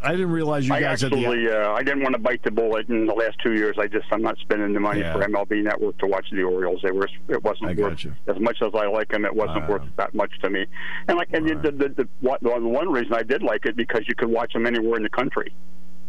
I 0.03 0.13
didn't 0.13 0.33
realize 0.33 0.67
you 0.67 0.75
I 0.75 0.81
guys 0.81 1.03
actually, 1.03 1.23
had 1.23 1.33
the. 1.33 1.69
uh, 1.71 1.73
I 1.75 1.83
didn't 1.83 2.03
want 2.03 2.15
to 2.15 2.19
bite 2.19 2.43
the 2.43 2.51
bullet 2.51 2.89
in 2.89 3.07
the 3.07 3.13
last 3.15 3.37
two 3.43 3.55
years. 3.55 3.77
I 3.79 3.87
just, 3.87 4.07
I'm 4.11 4.21
not 4.23 4.37
spending 4.39 4.73
the 4.73 4.81
money 4.81 5.01
Yeah. 5.01 5.13
for 5.15 5.21
MLB 5.21 5.63
Network 5.63 5.97
to 5.99 6.07
watch 6.07 6.27
the 6.31 6.43
Orioles. 6.43 6.81
They 6.83 6.91
were, 6.91 7.09
it 7.29 7.43
wasn't 7.43 7.71
I 7.71 7.75
worth 7.83 8.07
as 8.27 8.39
much 8.39 8.59
as 8.63 8.73
I 8.75 8.87
like 8.87 9.09
them. 9.11 9.25
It 9.25 9.35
wasn't 9.35 9.63
Wow. 9.63 9.79
worth 9.79 9.83
that 9.97 10.15
much 10.15 10.31
to 10.43 10.51
me. 10.51 10.67
And 11.09 11.17
like, 11.17 11.29
and 11.33 11.49
the, 11.49 11.71
the, 11.71 11.89
the, 11.89 12.09
what, 12.21 12.43
the 12.43 12.51
one 12.51 12.91
reason 12.93 13.15
I 13.15 13.23
did 13.23 13.43
like 13.43 13.65
it 13.67 13.77
because 13.77 14.03
you 14.09 14.15
could 14.15 14.29
watch 14.29 14.53
them 14.53 14.67
anywhere 14.67 14.97
in 14.97 15.03
the 15.05 15.09
country. 15.11 15.55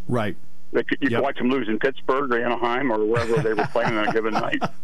Right. 0.09 0.35
They 0.75 0.83
could, 0.83 0.97
you 1.01 1.09
Yep. 1.09 1.17
could 1.19 1.23
watch 1.23 1.37
them 1.37 1.49
lose 1.49 1.67
in 1.69 1.79
Pittsburgh 1.79 2.31
or 2.31 2.37
Anaheim 2.37 2.91
or 2.91 3.03
wherever 3.05 3.41
they 3.41 3.53
were 3.53 3.65
playing 3.71 3.97
on 3.97 4.07
a 4.09 4.11
given 4.13 4.33
night. 4.33 4.61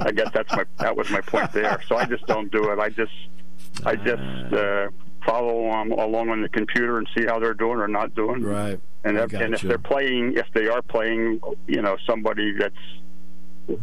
I 0.00 0.12
guess 0.14 0.28
that's 0.32 0.52
my 0.52 0.64
that 0.78 0.96
was 0.96 1.10
my 1.10 1.20
point 1.20 1.50
there. 1.52 1.80
So 1.88 1.96
I 1.96 2.04
just 2.04 2.26
don't 2.26 2.50
do 2.52 2.70
it. 2.70 2.78
I 2.78 2.88
just 2.90 3.12
I 3.84 3.96
just 3.96 4.54
uh, 4.54 4.88
follow 5.24 5.70
um, 5.70 5.92
along 5.92 6.30
on 6.30 6.42
the 6.42 6.48
computer 6.48 6.98
and 6.98 7.08
see 7.16 7.24
how 7.24 7.38
they're 7.38 7.54
doing 7.54 7.78
or 7.80 7.88
not 7.88 8.14
doing. 8.14 8.42
Right. 8.42 8.78
And 9.04 9.16
if, 9.16 9.32
and 9.32 9.54
if 9.54 9.62
they're 9.62 9.78
playing, 9.78 10.34
if 10.36 10.46
they 10.54 10.66
are 10.68 10.82
playing, 10.82 11.40
you 11.66 11.82
know, 11.82 11.96
somebody 12.06 12.52
that's. 12.52 12.74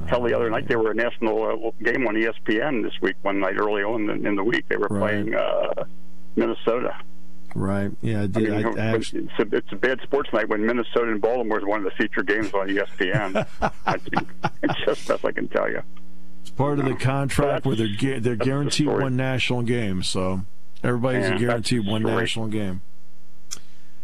Tell 0.08 0.24
the 0.24 0.36
other 0.36 0.50
night 0.50 0.68
they 0.68 0.76
were 0.78 0.90
a 0.92 0.96
national 0.96 1.44
uh, 1.44 1.72
game 1.84 2.08
on 2.08 2.16
ESPN 2.16 2.82
this 2.82 2.94
week. 3.04 3.16
One 3.22 3.40
night 3.40 3.56
early 3.60 3.84
on 3.84 4.10
in, 4.10 4.26
in 4.26 4.36
the 4.36 4.44
week 4.44 4.66
they 4.68 4.78
were 4.78 4.88
Right. 4.90 5.00
playing 5.24 5.36
uh, 5.36 5.84
Minnesota. 6.36 6.96
Right. 7.56 7.90
Yeah, 8.02 8.20
I 8.20 8.24
I 8.24 8.28
mean, 8.28 8.52
I, 8.54 8.70
I 8.70 8.86
actually, 8.96 9.30
it's, 9.40 9.54
a, 9.54 9.56
it's 9.56 9.72
a 9.72 9.76
bad 9.78 10.02
sports 10.04 10.30
night 10.34 10.50
when 10.50 10.66
Minnesota 10.66 11.10
and 11.10 11.22
Baltimore 11.22 11.58
is 11.58 11.64
one 11.66 11.80
of 11.80 11.86
the 11.86 11.92
featured 11.92 12.28
games 12.28 12.54
on 12.54 12.68
ESPN. 12.68 13.48
I 13.86 13.98
think 13.98 14.28
it's 14.62 14.80
just 14.86 15.08
best 15.08 15.24
I 15.24 15.32
can 15.32 15.48
tell 15.48 15.70
you. 15.72 15.82
it's 16.42 16.50
part 16.52 16.80
of 16.80 16.86
the 16.86 16.96
contract 16.96 17.66
where 17.66 17.78
they're 17.78 17.88
they're 17.98 18.20
that's 18.20 18.40
the 18.40 18.46
guaranteed 18.46 18.88
one 18.88 19.16
national 19.16 19.62
game. 19.64 20.04
So 20.04 20.42
everybody's 20.84 21.30
Yeah, 21.30 21.38
guaranteed 21.38 21.88
one 21.88 22.02
story. 22.02 22.16
national 22.22 22.48
game. 22.48 22.82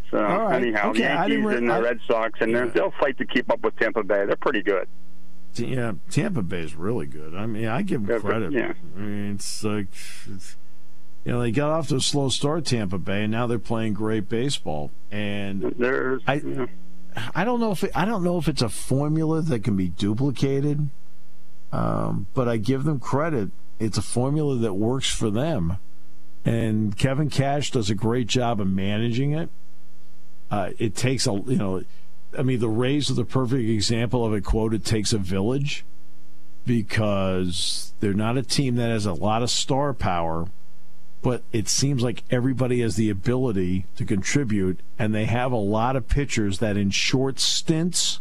So 0.10 0.22
right. 0.22 0.62
anyhow, 0.62 0.90
Okay, 0.92 1.06
I 1.08 1.26
Yankees 1.28 1.46
re- 1.46 1.58
and 1.58 1.70
the 1.70 1.82
Red 1.82 2.00
Sox, 2.08 2.40
and 2.42 2.56
they're 2.56 2.68
they'll 2.70 2.94
fight 3.00 3.18
to 3.18 3.26
keep 3.26 3.50
up 3.52 3.62
with 3.64 3.76
Tampa 3.78 4.04
Bay. 4.04 4.26
They're 4.26 4.36
pretty 4.38 4.62
good. 4.62 4.88
Yeah, 5.56 5.94
Tampa 6.10 6.42
Bay 6.42 6.60
is 6.62 6.76
really 6.76 7.06
good. 7.06 7.36
I 7.36 7.46
mean, 7.46 7.68
I 7.68 7.82
give 7.82 8.06
them 8.08 8.22
credit. 8.22 8.54
yeah. 8.54 8.74
I 8.96 9.00
mean, 9.00 9.36
it's 9.36 9.64
like, 9.66 9.88
it's, 10.34 10.56
you 11.26 11.32
know, 11.32 11.42
they 11.42 11.52
got 11.52 11.70
off 11.72 11.88
to 11.90 11.98
a 11.98 12.02
slow 12.02 12.30
start, 12.30 12.66
Tampa 12.66 12.98
Bay, 12.98 13.24
and 13.24 13.32
now 13.32 13.48
they're 13.48 13.60
playing 13.60 13.94
great 13.94 14.28
baseball. 14.30 14.92
And 15.12 15.62
There's 15.78 16.22
I- 16.28 16.38
know, 16.38 16.68
I 17.36 17.44
don't 17.44 17.60
know 17.60 17.72
if 17.72 17.84
it, 17.84 17.92
I 17.96 18.06
don't 18.06 18.24
know 18.24 18.38
if 18.38 18.48
it's 18.48 18.62
a 18.62 18.70
formula 18.70 19.42
that 19.42 19.64
can 19.64 19.76
be 19.76 19.90
duplicated, 19.90 20.90
um, 21.72 22.28
but 22.34 22.48
I 22.48 22.58
give 22.58 22.84
them 22.86 23.00
credit. 23.00 23.52
It's 23.80 23.98
a 23.98 24.02
formula 24.02 24.56
that 24.58 24.74
works 24.76 25.10
for 25.10 25.30
them, 25.30 25.78
and 26.46 26.98
Kevin 26.98 27.30
Cash 27.30 27.72
does 27.72 27.90
a 27.90 27.96
great 27.96 28.28
job 28.28 28.62
of 28.62 28.68
managing 28.68 29.34
it. 29.34 29.50
Uh, 30.50 30.72
it 30.80 30.96
takes 30.96 31.28
a 31.28 31.34
you 31.34 31.58
know, 31.58 31.84
I 32.38 32.44
mean, 32.44 32.60
the 32.60 32.70
Rays 32.70 33.10
are 33.12 33.16
the 33.16 33.26
perfect 33.26 33.68
example 33.70 34.26
of 34.26 34.34
a 34.34 34.40
quote. 34.42 34.74
It 34.74 34.86
takes 34.86 35.12
a 35.14 35.18
village 35.18 35.84
because 36.66 37.94
they're 38.00 38.14
not 38.14 38.38
a 38.38 38.44
team 38.44 38.76
that 38.76 38.90
has 38.90 39.06
a 39.06 39.14
lot 39.14 39.44
of 39.44 39.50
star 39.50 39.94
power, 39.94 40.48
but 41.22 41.44
it 41.52 41.68
seems 41.68 42.02
like 42.04 42.24
everybody 42.32 42.82
has 42.82 42.96
the 42.96 43.10
ability 43.10 43.86
to 43.96 44.06
contribute, 44.06 44.80
and 44.98 45.14
they 45.14 45.26
have 45.26 45.52
a 45.52 45.56
lot 45.58 45.96
of 45.96 46.08
pitchers 46.08 46.60
that 46.60 46.78
in 46.78 46.90
short 46.90 47.40
stints 47.40 48.20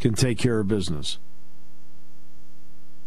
can 0.00 0.14
take 0.14 0.38
care 0.38 0.58
of 0.60 0.68
business. 0.68 1.18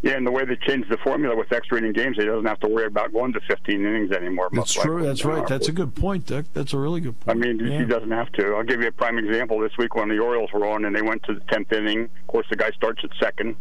yeah, 0.02 0.12
and 0.18 0.28
the 0.28 0.32
way 0.32 0.46
they 0.46 0.56
changed 0.68 0.88
the 0.90 0.98
formula 0.98 1.36
with 1.36 1.52
extra 1.52 1.78
inning 1.80 1.92
games, 1.94 2.16
he 2.18 2.26
doesn't 2.26 2.46
have 2.46 2.60
to 2.60 2.68
worry 2.68 2.86
about 2.86 3.12
going 3.12 3.34
to 3.34 3.40
15 3.48 3.84
innings 3.86 4.12
anymore. 4.12 4.50
That's 4.52 4.74
true. 4.74 4.96
likely. 4.96 5.08
That's 5.08 5.26
right. 5.26 5.48
That's 5.48 5.68
a 5.68 5.72
good 5.72 5.96
point, 5.96 6.28
Dick. 6.28 6.46
That's 6.54 6.74
a 6.74 6.78
really 6.78 7.02
good 7.02 7.20
point. 7.22 7.36
I 7.38 7.40
mean, 7.40 7.60
Yeah. 7.60 7.80
he 7.80 7.86
doesn't 7.86 8.12
have 8.12 8.32
to. 8.34 8.54
I'll 8.56 8.64
give 8.64 8.82
you 8.82 8.88
a 8.88 8.92
prime 8.92 9.18
example. 9.18 9.60
This 9.60 9.72
week 9.80 9.96
when 9.96 10.10
the 10.10 10.20
Orioles 10.20 10.52
were 10.54 10.66
on 10.68 10.86
and 10.86 10.96
they 10.96 11.02
went 11.02 11.24
to 11.24 11.34
the 11.34 11.40
tenth 11.52 11.72
inning, 11.74 12.04
of 12.04 12.28
course 12.28 12.46
the 12.52 12.56
guy 12.56 12.70
starts 12.72 13.04
at 13.04 13.10
second 13.20 13.56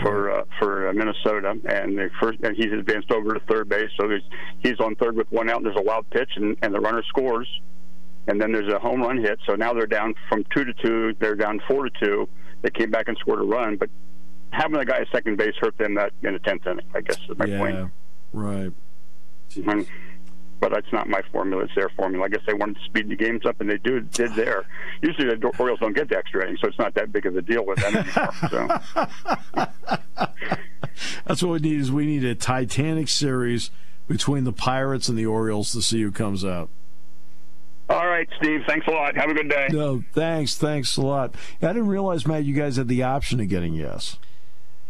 for 0.00 0.30
uh, 0.30 0.44
for 0.58 0.88
uh, 0.88 0.92
Minnesota, 0.92 1.50
and 1.64 1.98
the 1.98 2.10
first 2.20 2.38
and 2.42 2.56
he's 2.56 2.72
advanced 2.72 3.10
over 3.10 3.34
to 3.34 3.40
third 3.40 3.68
base, 3.68 3.90
so 4.00 4.08
he's 4.08 4.22
he's 4.62 4.80
on 4.80 4.94
third 4.96 5.16
with 5.16 5.30
one 5.30 5.50
out. 5.50 5.58
And 5.58 5.66
there's 5.66 5.76
a 5.76 5.82
wild 5.82 6.08
pitch, 6.10 6.30
and, 6.36 6.56
and 6.62 6.74
the 6.74 6.80
runner 6.80 7.02
scores, 7.08 7.48
and 8.26 8.40
then 8.40 8.52
there's 8.52 8.72
a 8.72 8.78
home 8.78 9.02
run 9.02 9.18
hit. 9.18 9.38
So 9.46 9.54
now 9.54 9.72
they're 9.72 9.86
down 9.86 10.14
from 10.28 10.44
two 10.54 10.64
to 10.64 10.72
two. 10.74 11.14
They're 11.18 11.34
down 11.34 11.60
four 11.68 11.88
to 11.88 11.90
two. 12.02 12.28
They 12.62 12.70
came 12.70 12.90
back 12.90 13.08
and 13.08 13.16
scored 13.18 13.40
a 13.40 13.44
run, 13.44 13.76
but 13.76 13.90
having 14.50 14.78
the 14.78 14.84
guy 14.84 14.98
at 14.98 15.08
second 15.12 15.36
base 15.36 15.54
hurt 15.60 15.76
them 15.78 15.94
that 15.94 16.12
in 16.22 16.32
the 16.32 16.38
tenth 16.38 16.66
inning. 16.66 16.86
I 16.94 17.00
guess 17.00 17.18
is 17.28 17.36
my 17.38 17.46
yeah, 17.46 17.58
point. 17.58 17.90
right. 18.32 18.72
And- 19.66 19.86
but 20.62 20.72
that's 20.72 20.92
not 20.92 21.08
my 21.08 21.20
formula; 21.32 21.64
it's 21.64 21.74
their 21.74 21.88
formula. 21.96 22.24
I 22.24 22.28
guess 22.28 22.40
they 22.46 22.54
wanted 22.54 22.76
to 22.76 22.84
speed 22.84 23.08
the 23.08 23.16
games 23.16 23.44
up, 23.44 23.60
and 23.60 23.68
they 23.68 23.78
do 23.78 23.98
did 24.00 24.32
there. 24.36 24.64
Usually, 25.02 25.34
the 25.34 25.52
Orioles 25.58 25.80
don't 25.80 25.92
get 25.92 26.08
the 26.08 26.16
extra 26.16 26.44
inning, 26.44 26.56
so 26.62 26.68
it's 26.68 26.78
not 26.78 26.94
that 26.94 27.10
big 27.12 27.26
of 27.26 27.36
a 27.36 27.42
deal 27.42 27.66
with 27.66 27.80
them 27.80 27.96
anymore. 27.96 28.32
So, 28.48 28.68
That's 31.26 31.42
what 31.42 31.50
we 31.50 31.58
need. 31.58 31.80
Is 31.80 31.90
we 31.90 32.06
need 32.06 32.24
a 32.24 32.36
Titanic 32.36 33.08
series 33.08 33.72
between 34.06 34.44
the 34.44 34.52
Pirates 34.52 35.08
and 35.08 35.18
the 35.18 35.26
Orioles 35.26 35.72
to 35.72 35.82
see 35.82 36.00
who 36.00 36.12
comes 36.12 36.44
out. 36.44 36.68
all 37.90 38.06
right, 38.06 38.28
Steve. 38.40 38.60
Thanks 38.68 38.86
a 38.86 38.92
lot. 38.92 39.16
Have 39.16 39.30
a 39.30 39.34
good 39.34 39.48
day. 39.48 39.66
No, 39.70 40.04
thanks, 40.12 40.56
thanks 40.56 40.96
a 40.96 41.02
lot. 41.02 41.34
I 41.60 41.68
didn't 41.68 41.88
realize, 41.88 42.24
Matt, 42.24 42.44
you 42.44 42.54
guys 42.54 42.76
had 42.76 42.86
the 42.86 43.02
option 43.02 43.40
of 43.40 43.48
getting 43.48 43.74
yes. 43.74 44.16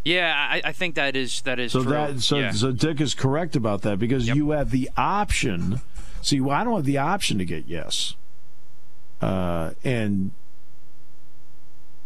Yeah, 0.05 0.34
I, 0.36 0.61
I 0.64 0.72
think 0.72 0.96
that 0.96 1.14
is 1.14 1.42
that 1.42 1.59
is 1.61 1.72
So 1.72 1.82
true. 1.82 1.92
that 1.92 2.20
so 2.20 2.38
yeah. 2.38 2.50
so 2.53 2.72
Dick 2.72 3.00
is 3.00 3.14
correct 3.14 3.55
about 3.57 3.82
that 3.82 3.98
because 3.98 4.26
Yep. 4.26 4.36
you 4.36 4.50
have 4.50 4.70
the 4.70 4.90
option. 4.96 5.80
See, 6.22 6.40
well, 6.40 6.57
I 6.57 6.64
don't 6.64 6.74
have 6.74 6.84
the 6.84 6.98
option 6.98 7.38
to 7.38 7.44
get 7.44 7.66
yes, 7.68 8.14
uh, 9.20 9.70
and 9.84 10.32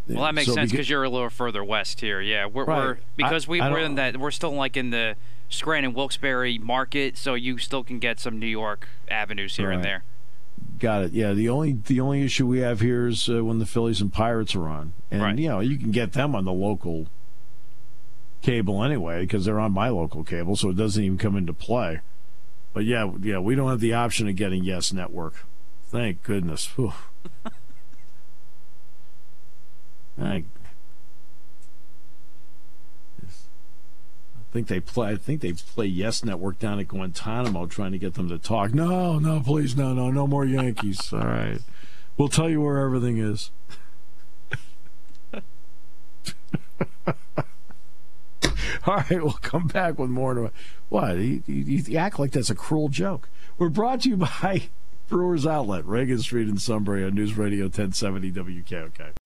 well, 0.09 0.25
that 0.25 0.35
makes 0.35 0.47
so 0.49 0.55
sense 0.55 0.71
because 0.71 0.89
you're 0.89 1.03
a 1.05 1.09
little 1.11 1.31
further 1.31 1.65
west 1.65 2.01
here. 2.01 2.21
Yeah, 2.21 2.47
we're, 2.47 2.65
Right. 2.65 2.79
we're 2.79 2.99
because 3.17 3.49
I- 3.49 3.51
we 3.51 3.61
I 3.61 3.71
we're 3.71 3.79
in 3.81 3.95
that 3.97 4.17
we're 4.19 4.31
still 4.31 4.53
like 4.53 4.77
in 4.77 4.91
the 4.91 5.17
Scranton 5.49 5.95
Wilkes-Barre 5.95 6.59
market, 6.59 7.17
so 7.17 7.35
you 7.35 7.59
still 7.59 7.83
can 7.85 7.99
get 7.99 8.21
some 8.21 8.39
New 8.39 8.47
York 8.47 8.89
avenues 9.11 9.57
here 9.57 9.71
and 9.71 9.83
there. 9.85 10.05
Got 10.79 11.05
it. 11.05 11.13
Yeah. 11.13 11.33
The 11.33 11.49
only 11.49 11.73
the 11.87 12.01
only 12.01 12.23
issue 12.23 12.47
we 12.47 12.61
have 12.61 12.81
here 12.81 13.07
is 13.09 13.29
uh, 13.29 13.45
when 13.45 13.59
the 13.59 13.67
Phillies 13.67 14.01
and 14.01 14.13
Pirates 14.13 14.55
are 14.55 14.69
on, 14.69 14.93
and 15.11 15.23
Right. 15.23 15.39
you 15.39 15.49
know 15.49 15.61
you 15.61 15.79
can 15.79 15.91
get 15.91 16.13
them 16.13 16.35
on 16.35 16.45
the 16.45 16.53
local 16.53 17.07
cable 18.43 18.83
anyway 18.83 19.21
because 19.21 19.45
they're 19.45 19.61
on 19.61 19.73
my 19.73 19.89
local 19.89 20.25
cable, 20.25 20.57
so 20.57 20.71
it 20.71 20.77
doesn't 20.77 21.03
even 21.03 21.19
come 21.19 21.37
into 21.37 21.53
play. 21.53 22.01
But 22.73 22.85
yeah, 22.85 23.11
yeah, 23.23 23.39
we 23.39 23.55
don't 23.55 23.71
have 23.71 23.81
the 23.81 23.95
option 23.95 24.29
of 24.29 24.37
getting 24.37 24.63
Yes 24.63 24.93
Network. 24.93 25.47
Thank 25.89 26.23
goodness. 26.23 26.69
Thank. 30.19 30.47
I 33.23 33.29
think 34.53 34.69
they 34.69 34.81
play. 34.81 35.11
I 35.11 35.17
think 35.17 35.41
they 35.41 35.53
play 35.53 35.87
Yes 35.87 36.25
Network 36.25 36.59
down 36.59 36.79
at 36.79 36.89
Guantanamo, 36.89 37.67
trying 37.67 37.93
to 37.93 37.99
get 37.99 38.15
them 38.15 38.29
to 38.29 38.39
talk. 38.39 38.73
No, 38.73 39.19
no, 39.19 39.41
please, 39.41 39.77
no, 39.77 39.93
no, 39.93 40.11
no 40.11 40.27
more 40.27 40.45
Yankees. 40.45 41.13
All 41.15 41.21
right, 41.21 41.61
we'll 42.17 42.29
tell 42.29 42.49
you 42.49 42.61
where 42.61 42.79
everything 42.79 43.19
is. 43.19 43.51
All 48.89 48.97
right, 48.97 49.23
we'll 49.23 49.33
come 49.33 49.67
back 49.67 49.99
with 49.99 50.11
more. 50.11 50.53
What? 50.89 51.17
You, 51.17 51.43
you, 51.47 51.83
you 51.89 51.99
act 51.99 52.21
like 52.21 52.31
that's 52.31 52.51
a 52.51 52.55
cruel 52.55 52.89
joke. 52.89 53.29
We're 53.59 53.69
brought 53.69 54.03
to 54.03 54.11
you 54.11 54.17
by 54.17 54.69
Brewers 55.09 55.45
Outlet, 55.45 55.85
Reagan 55.85 56.21
Street 56.21 56.49
in 56.49 56.59
Sunbury 56.59 57.05
on 57.05 57.15
News 57.15 57.37
Radio 57.37 57.65
1070 57.65 58.31
WKOK. 58.31 59.16